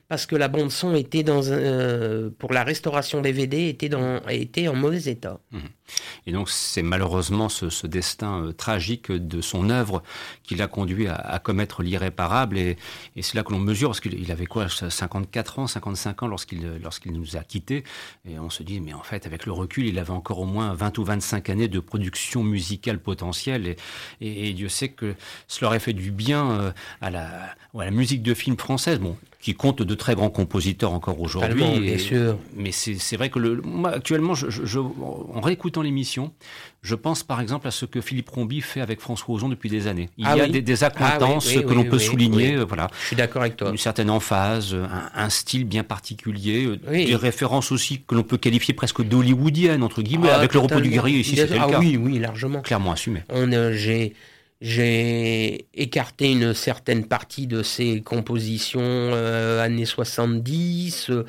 [0.08, 4.68] parce que la bande son était dans euh, pour la restauration DVD était dans était
[4.68, 5.40] en mauvais état.
[6.26, 10.02] Et donc c'est malheureusement ce, ce destin euh, tragique de son œuvre
[10.42, 12.58] qui l'a conduit à, à commettre l'irréparable.
[12.58, 12.76] Et,
[13.16, 16.26] et c'est là que l'on mesure, parce qu'il il avait quoi, 54 ans, 55 ans
[16.28, 17.84] lorsqu'il lorsqu'il nous a quittés.
[18.28, 20.74] Et on se dit, mais en fait, avec le recul, il avait encore au moins
[20.74, 23.66] 20 ou 25 années de production musicale potentielle.
[23.66, 23.76] Et,
[24.20, 25.14] et, et Dieu sait que
[25.46, 26.70] cela aurait fait du bien euh,
[27.00, 27.26] à, la,
[27.78, 28.98] à la musique de film française.
[28.98, 31.62] Bon, qui compte de très grands compositeurs encore aujourd'hui.
[31.80, 32.38] Bien sûr.
[32.54, 36.32] mais c'est vrai que le, moi, actuellement, je, je- je- en réécoutant l'émission,
[36.82, 39.86] je pense par exemple à ce que Philippe Rombi fait avec François Ozon depuis des
[39.86, 40.08] années.
[40.16, 40.50] Il Ah y a oui.
[40.50, 43.42] des, des accointances Ah oui, oui, que l'on peut souligner, euh, voilà, Je suis d'accord
[43.42, 43.70] avec toi.
[43.70, 48.38] une certaine emphase, un, un style bien particulier, euh, des références aussi que l'on peut
[48.38, 50.28] qualifier presque d'hollywoodiennes entre guillemets.
[50.30, 52.60] Ah, avec le repos du guerrier ici, c'était le cas, oui, oui, largement.
[52.62, 53.22] clairement assumé.
[53.30, 54.14] On, euh, j'ai,
[54.60, 61.24] j'ai écarté une certaine partie de ces compositions euh, années 70 euh,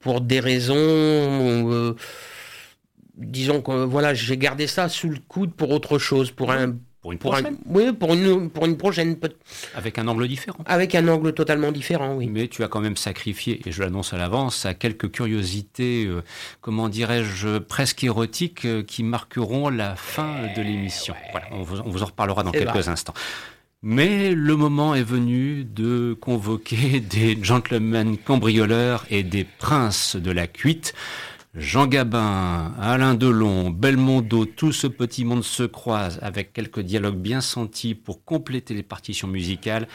[0.00, 1.94] pour des raisons.
[3.18, 7.12] Disons que voilà, j'ai gardé ça sous le coude pour autre chose, pour un, Pour
[7.12, 9.16] une pour un, prochaine, oui, pour une, pour une prochaine,
[9.74, 10.58] avec un angle différent.
[10.66, 12.28] avec un angle totalement différent, oui.
[12.28, 16.22] Mais tu as quand même sacrifié, et je l'annonce à l'avance, à quelques curiosités, euh,
[16.60, 21.14] comment dirais-je, presque érotiques, euh, qui marqueront la fin de l'émission.
[21.32, 22.88] Voilà, on vous, on vous en reparlera dans C'est quelques vrai.
[22.88, 23.14] instants.
[23.82, 30.48] Mais le moment est venu de convoquer des gentlemen cambrioleurs et des princes de la
[30.48, 30.94] cuite.
[31.58, 37.40] Jean Gabin, Alain Delon, Belmondo, tout ce petit monde se croise avec quelques dialogues bien
[37.40, 39.88] sentis pour compléter les partitions musicales.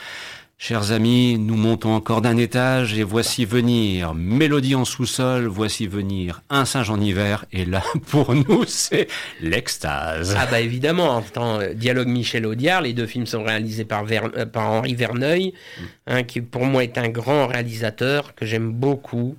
[0.58, 6.42] Chers amis, nous montons encore d'un étage et voici venir Mélodie en sous-sol, voici venir
[6.50, 9.08] Un singe en hiver et là, pour nous, c'est
[9.42, 10.36] l'extase.
[10.38, 14.32] Ah bah évidemment, en euh, Dialogue Michel Audiard, les deux films sont réalisés par, Ver-
[14.38, 15.54] euh, par Henri Verneuil,
[16.08, 19.36] hein, qui pour moi est un grand réalisateur que j'aime beaucoup.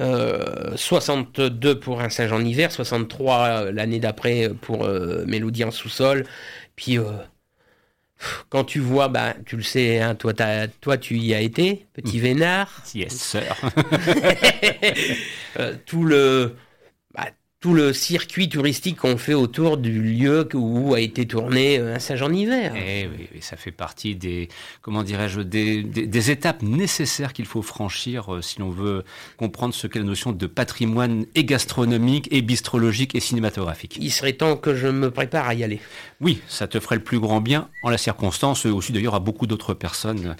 [0.00, 5.72] Euh, 62 pour Un singe en hiver, 63 euh, l'année d'après pour euh, Mélodie en
[5.72, 6.24] sous-sol.
[6.76, 7.04] Puis euh,
[8.48, 12.82] quand tu vois, bah, tu le sais, hein, toi, tu y as été, petit vénard.
[12.94, 13.56] Yes, sir.
[15.58, 16.54] Euh, tout le
[17.60, 21.98] tout le circuit touristique qu'on fait autour du lieu où a été tourné euh, un
[21.98, 22.72] singe en hiver.
[22.76, 24.48] Eh oui, ça fait partie des,
[24.80, 29.02] comment dirais-je, des, des, des étapes nécessaires qu'il faut franchir euh, si l'on veut
[29.38, 33.98] comprendre ce qu'est la notion de patrimoine et gastronomique et bistrologique et cinématographique.
[34.00, 35.80] Il serait temps que je me prépare à y aller.
[36.20, 39.20] Oui, ça te ferait le plus grand bien en la circonstance, et aussi d'ailleurs à
[39.20, 40.34] beaucoup d'autres personnes, euh,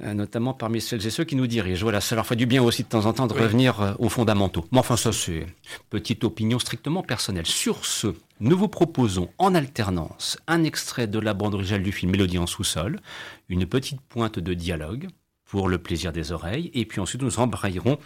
[0.00, 1.82] notamment parmi celles et ceux qui nous dirigent.
[1.84, 3.40] Voilà, ça leur fait du bien aussi de temps en temps de Oui.
[3.40, 4.64] revenir euh, aux fondamentaux.
[4.72, 5.46] Mais enfin, ça c'est
[5.90, 7.46] petite opinion strictement personnelle.
[7.46, 8.08] Sur ce,
[8.40, 12.46] nous vous proposons en alternance un extrait de la bande originale du film Mélodie en
[12.46, 13.00] sous-sol,
[13.48, 15.08] une petite pointe de dialogue
[15.44, 17.98] pour le plaisir des oreilles, et puis ensuite nous embrayerons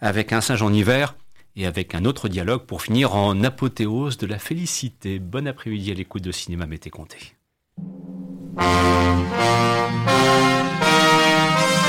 [0.00, 1.16] avec un singe en hiver
[1.56, 5.18] et avec un autre dialogue pour finir en apothéose de la félicité.
[5.18, 7.34] Bon après-midi à l'écoute de Cinéma Mété Comté.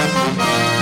[0.03, 0.72] Música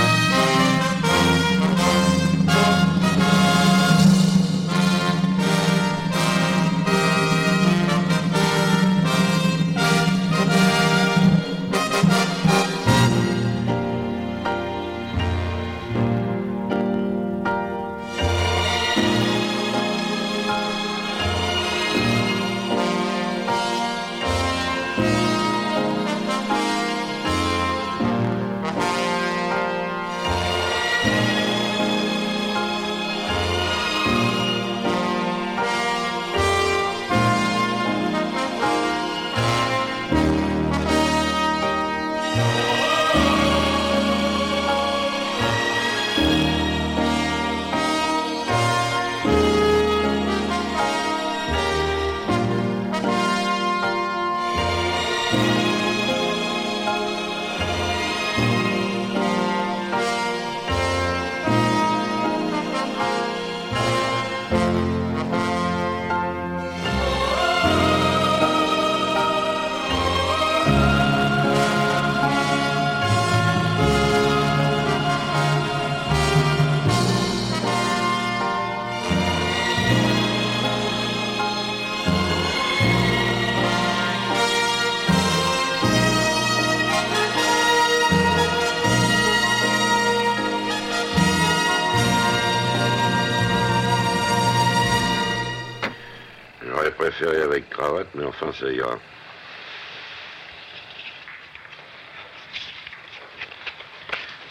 [98.14, 98.98] mais enfin, ça ira.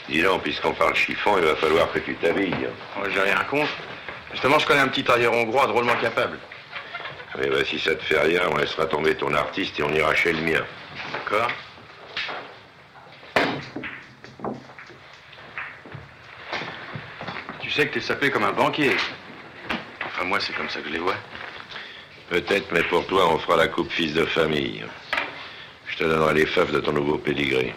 [0.09, 2.67] Dis donc, puisqu'on parle chiffon, il va falloir que tu t'habilles.
[2.97, 3.71] Moi, j'ai rien contre.
[4.31, 6.37] Justement, je connais un petit tailleur hongrois drôlement capable.
[7.37, 10.13] Mais bah, si ça te fait rien, on laissera tomber ton artiste et on ira
[10.15, 10.65] chez le mien.
[11.13, 11.49] D'accord
[17.61, 18.97] Tu sais que t'es sapé comme un banquier.
[20.05, 21.15] Enfin, moi, c'est comme ça que je les vois.
[22.31, 24.85] Peut-être, mais pour toi, on fera la coupe fils de famille.
[25.85, 27.75] Je te donnerai les faves de ton nouveau pédigré.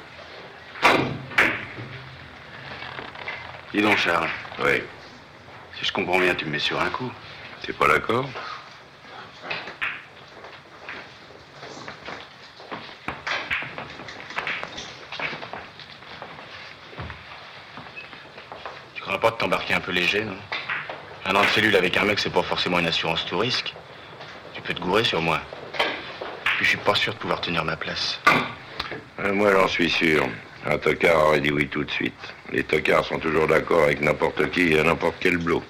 [3.72, 4.28] Dis donc, Charles,
[4.64, 4.80] Oui,
[5.76, 7.10] si je comprends bien, tu me mets sur un coup.
[7.62, 8.28] t'es pas d'accord
[18.94, 20.36] Tu crois pas de t'embarquer un peu léger, non?
[21.26, 23.74] Un an de cellule avec un mec, c'est pas forcément une assurance tout risque.
[24.64, 25.40] Peux te sur moi.
[26.56, 28.18] Puis je suis pas sûr de pouvoir tenir ma place.
[29.20, 30.26] Euh, Moi, j'en suis sûr.
[30.64, 32.14] Un tocard aurait dit oui tout de suite.
[32.50, 35.62] Les tocards sont toujours d'accord avec n'importe qui et n'importe quel blot.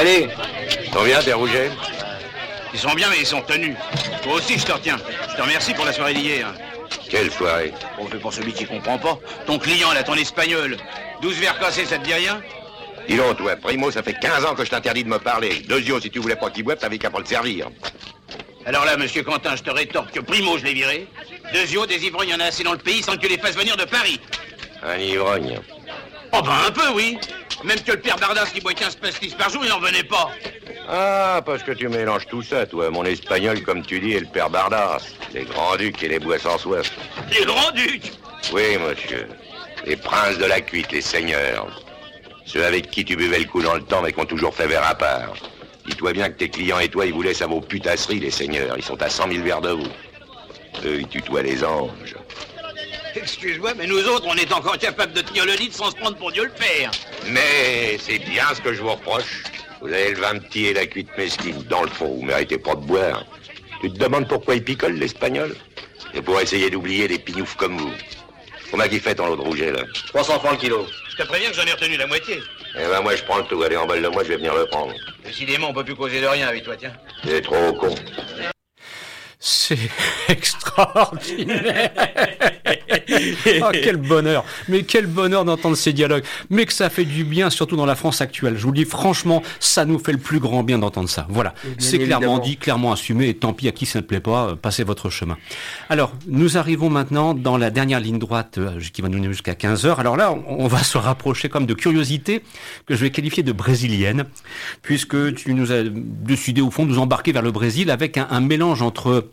[0.00, 0.30] Salut
[0.92, 1.70] T'en viens, des rougets
[2.72, 3.76] Ils sont bien, mais ils sont tenus.
[4.22, 4.96] Toi aussi, je te retiens.
[5.28, 6.54] Je te remercie pour la soirée d'hier.
[7.10, 9.18] Quelle soirée On fait pour celui qui comprend pas.
[9.44, 10.78] Ton client, là, ton espagnol.
[11.20, 12.40] 12 verres cassés, ça te dit rien
[13.10, 15.64] Dis donc, toi, Primo, ça fait 15 ans que je t'interdis de me parler.
[15.68, 17.68] Deuxio, si tu voulais pas qu'il boive, t'avais qu'à pas le servir.
[18.64, 21.08] Alors là, monsieur Quentin, je te rétorque que Primo, je l'ai viré.
[21.52, 23.36] Deuxio, des ivrognes, il y en a assez dans le pays sans que tu les
[23.36, 24.18] fasses venir de Paris.
[24.82, 25.60] Un ivrogne.
[26.32, 27.18] Oh ben un peu, oui.
[27.64, 30.30] Même que le père Bardas qui boit 15 pastis par jour, il n'en venait pas.
[30.88, 32.90] Ah, parce que tu mélanges tout ça, toi.
[32.90, 35.02] Mon espagnol, comme tu dis, et le père Bardas.
[35.34, 36.90] Les grands-ducs et les bois sans soif.
[37.30, 38.12] Les grands-ducs
[38.52, 39.28] Oui, monsieur.
[39.84, 41.82] Les princes de la cuite, les seigneurs.
[42.44, 44.66] Ceux avec qui tu buvais le coup dans le temps, mais qui ont toujours fait
[44.66, 45.34] verre à part.
[45.86, 48.76] Dis-toi bien que tes clients et toi, ils vous laissent à vos putasseries, les seigneurs.
[48.76, 49.88] Ils sont à 100 000 verres de vous.
[50.84, 52.16] Eux, ils tutoient les anges.
[53.14, 56.16] Excuse-moi, mais nous autres, on est encore capables de tenir le lit sans se prendre
[56.16, 56.90] pour Dieu le Père.
[57.28, 59.42] Mais c'est bien ce que je vous reproche.
[59.80, 61.62] Vous avez le vin petit et la cuite mesquine.
[61.64, 63.24] Dans le fond, vous méritez pas de boire.
[63.80, 65.56] Tu te demandes pourquoi ils picolent, l'espagnol?
[66.12, 67.92] Et pour essayer d'oublier des pignoufs comme vous.
[68.70, 69.82] Combien qui fait ton lot de rouget, là?
[70.08, 70.86] 300 francs le kilo.
[71.10, 72.40] Je te préviens que j'en ai retenu la moitié.
[72.76, 73.60] Eh ben, moi, je prends le tout.
[73.62, 74.94] Allez, emballe de moi, je vais venir le prendre.
[75.24, 76.92] Décidément, on peut plus causer de rien avec toi, tiens.
[77.24, 77.94] C'est trop con.
[79.42, 79.78] C'est
[80.28, 81.90] extraordinaire.
[83.62, 87.48] oh, quel bonheur Mais quel bonheur d'entendre ces dialogues Mais que ça fait du bien,
[87.48, 88.58] surtout dans la France actuelle.
[88.58, 91.26] Je vous le dis franchement, ça nous fait le plus grand bien d'entendre ça.
[91.30, 94.48] Voilà, c'est clairement dit, clairement assumé, et tant pis à qui ça ne plaît pas,
[94.50, 95.38] euh, passez votre chemin.
[95.88, 99.54] Alors, nous arrivons maintenant dans la dernière ligne droite euh, qui va nous mener jusqu'à
[99.54, 99.96] 15h.
[99.96, 102.42] Alors là, on va se rapprocher comme de curiosité
[102.84, 104.26] que je vais qualifier de brésilienne,
[104.82, 108.26] puisque tu nous as décidé au fond de nous embarquer vers le Brésil avec un,
[108.30, 109.29] un mélange entre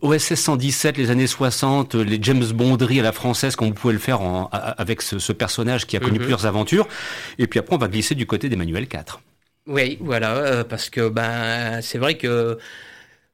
[0.00, 3.92] OSS 117, les années 60, euh, les James Bonderies à la française, comme vous pouvez
[3.92, 6.18] le faire en- avec ce, ce personnage qui a connu Mhm.
[6.20, 6.88] plusieurs aventures.
[7.38, 9.18] Et puis après, on va glisser du côté d'Emmanuel IV.
[9.66, 12.56] Oui, voilà, euh, parce que ben c'est vrai que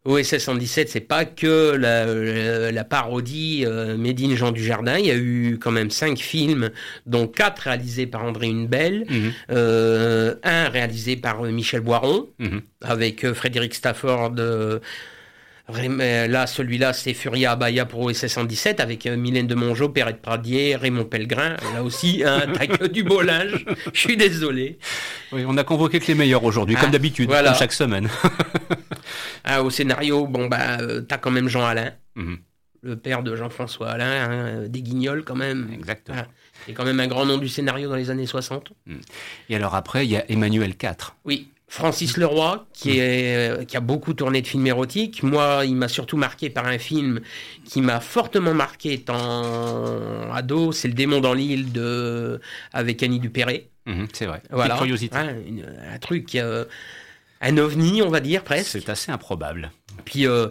[0.05, 4.99] OSS 117, c'est pas que la, la- la parodie euh, Médine Jean Dujardin.
[4.99, 6.71] Il y a eu quand même cinq films,
[7.07, 9.07] dont quatre réalisés par André Hunebelle,
[9.51, 12.63] euh, un réalisé par euh, Michel Boiron, Mhm.
[12.83, 14.33] avec euh, Frédéric Stafford.
[14.39, 14.79] euh, euh,
[15.73, 20.77] Là, celui-là, c'est Furia Abaya pour OSS 117 avec euh, Mylène de Mongeau, Perrette Pradier,
[20.77, 21.57] Raymond Pellegrin.
[21.75, 23.65] Là aussi, hein, t'as que du beau linge.
[23.93, 24.79] Je suis désolé.
[25.33, 27.51] Oui, on a convoqué que les meilleurs aujourd'hui, Ah, comme d'habitude, voilà.
[27.51, 28.09] comme chaque semaine.
[29.45, 32.39] Ah, au scénario, bon bah euh, t'as quand même Jean Alain, Mhm.
[32.83, 35.71] le père de Jean-François Alain, hein, euh, des Guignols quand même.
[35.73, 36.19] Exactement.
[36.21, 36.27] Ah,
[36.67, 38.73] c'est quand même un grand nom du scénario dans les années 60.
[39.49, 40.91] Et alors après, il y a Emmanuel IV.
[41.25, 41.49] Oui.
[41.73, 45.23] Francis Leroy, qui, est, euh, qui a beaucoup tourné de films érotiques.
[45.23, 47.21] Moi, il m'a surtout marqué par un film
[47.65, 50.73] qui m'a fortement marqué étant ado.
[50.73, 52.41] C'est Le démon dans l'île de...
[52.73, 53.71] avec Annie Dupéré.
[53.87, 54.43] Mhm, c'est vrai.
[54.51, 54.75] Voilà.
[54.75, 55.17] Petite curiosité.
[55.47, 55.65] Une-
[55.95, 56.65] un truc, euh,
[57.41, 58.71] un ovni, on va dire presque.
[58.73, 59.71] C'est assez improbable.
[60.05, 60.49] Puis euh,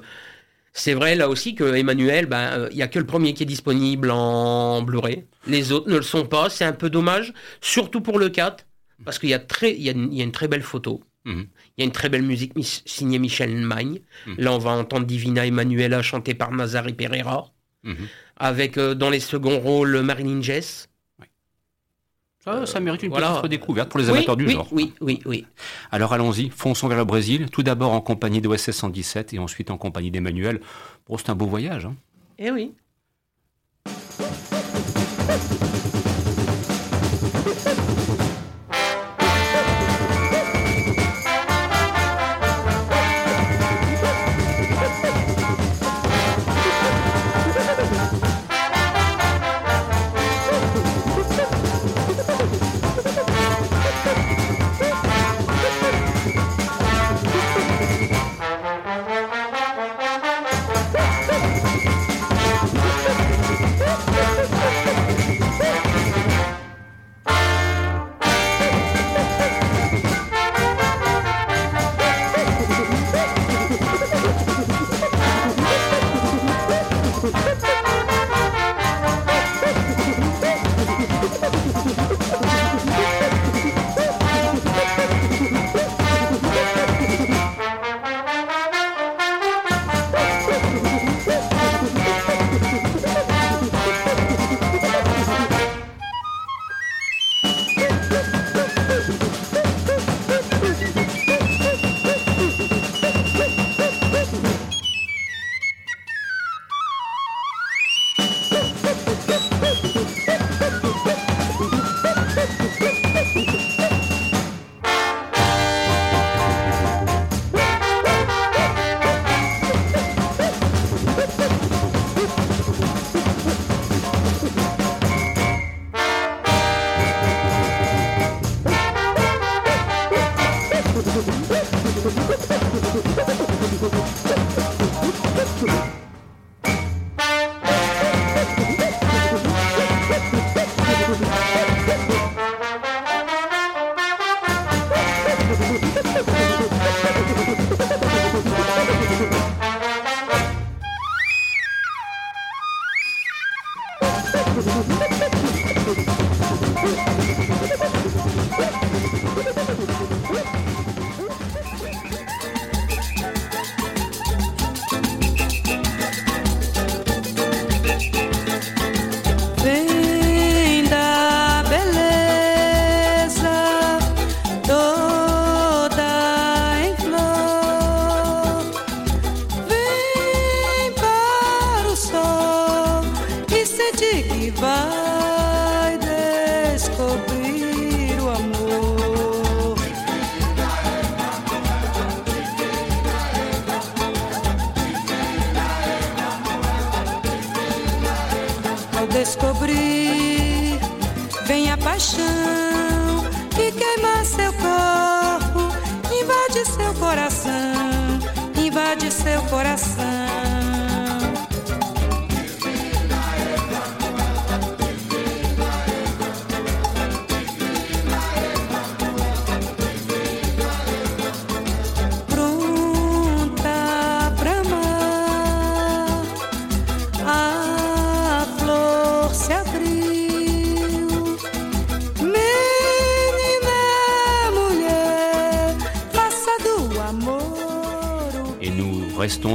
[0.71, 3.43] c'est vrai là aussi que Emmanuel, ben, euh, il y a que le premier qui
[3.43, 5.25] est disponible en Blu-ray.
[5.47, 6.49] Les autres ne le sont pas.
[6.49, 8.65] C'est un peu dommage, surtout pour le 4,
[9.03, 10.63] parce qu'il y a très, il y a une, il y a une très belle
[10.63, 11.03] photo.
[11.29, 11.47] Mhm.
[11.77, 12.53] Il y a une très belle musique
[12.85, 13.99] signée Michel Magne.
[14.27, 14.35] Mhm.
[14.37, 17.51] Là, on va entendre Divina Emanuela chantée par Mazari Pereira.
[17.83, 18.07] Mhm.
[18.37, 20.87] Avec euh, dans les seconds rôles Marilyn Jess.
[22.65, 24.67] Ça, mérite une petite redécouverte pour les amateurs du genre.
[24.71, 25.45] Oui, oui, oui.
[25.91, 29.77] Alors allons-y, fonçons vers le Brésil, tout d'abord en compagnie d'OSS 117 et ensuite en
[29.77, 30.59] compagnie d'Emmanuel.
[31.15, 31.85] C'est un beau voyage.
[31.85, 31.95] Hein.
[32.39, 32.73] Eh oui.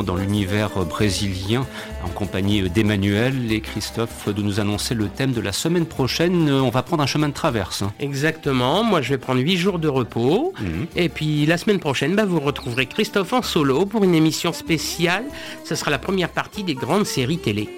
[0.05, 1.66] dans l'univers brésilien
[2.05, 6.50] en compagnie d'Emmanuel et Christophe de nous annoncer le thème de la semaine prochaine.
[6.50, 7.82] On va prendre un chemin de traverse.
[7.82, 7.92] hein.
[8.00, 10.52] Exactement, moi je vais prendre 8 jours de repos.
[10.61, 10.86] Mhm.
[10.96, 15.24] Et puis la semaine prochaine, bah, vous retrouverez Christophe en solo pour une émission spéciale.
[15.64, 17.68] Ce sera la première partie des grandes séries télé.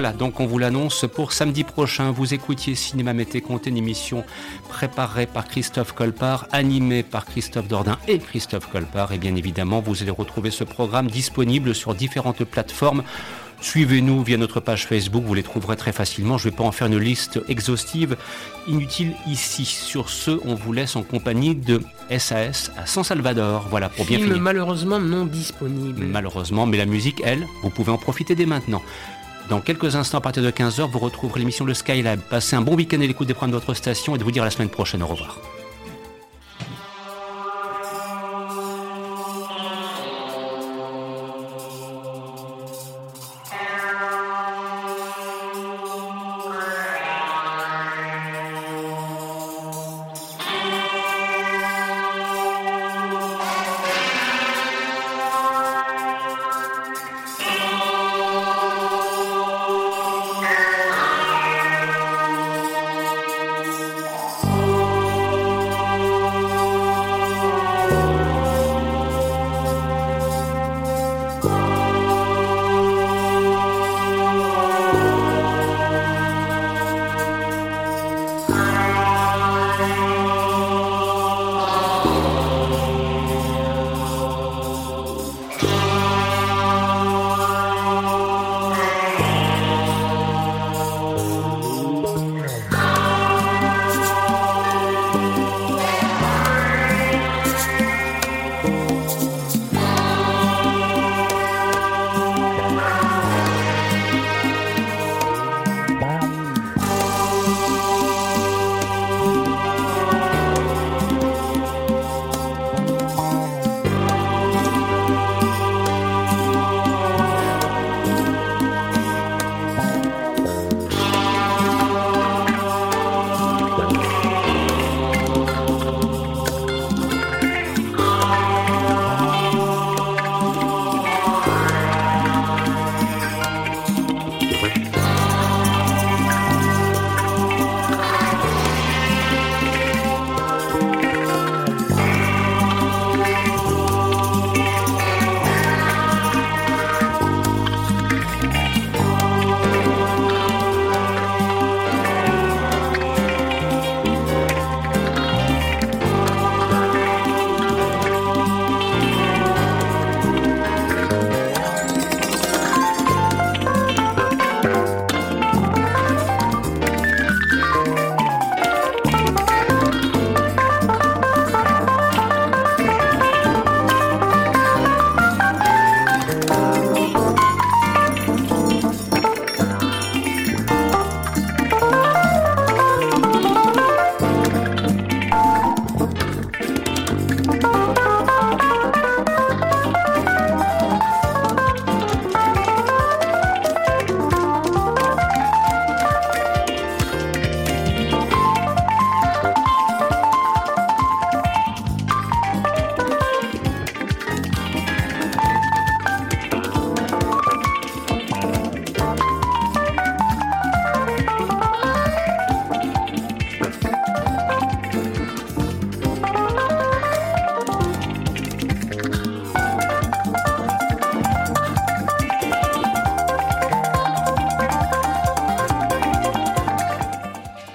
[0.00, 2.12] Voilà, donc on vous l'annonce pour samedi prochain.
[2.12, 4.22] Vous écoutiez Cinéma Mété Comté, une émission
[4.68, 9.10] préparée par Christophe Colpart, animée par Christophe Dordain et Christophe Colpart.
[9.12, 13.02] Et bien évidemment, vous allez retrouver ce programme disponible sur différentes plateformes.
[13.60, 16.38] Suivez-nous via notre page Facebook, vous les trouverez très facilement.
[16.38, 18.16] Je ne vais pas en faire une liste exhaustive,
[18.68, 19.64] inutile ici.
[19.64, 21.82] Sur ce, on vous laisse en compagnie de
[22.16, 23.66] SAS à San Salvador.
[23.68, 24.42] Voilà, pour bien Film finir.
[24.42, 26.04] malheureusement non disponible.
[26.04, 28.80] Malheureusement, mais la musique, elle, vous pouvez en profiter dès maintenant.
[29.48, 32.20] Dans quelques instants, à partir de 15h, vous retrouverez l'émission Le Skylab.
[32.20, 34.42] Passez un bon week-end à l'écoute des programmes de votre station et de vous dire
[34.42, 35.02] à la semaine prochaine.
[35.02, 35.38] Au revoir.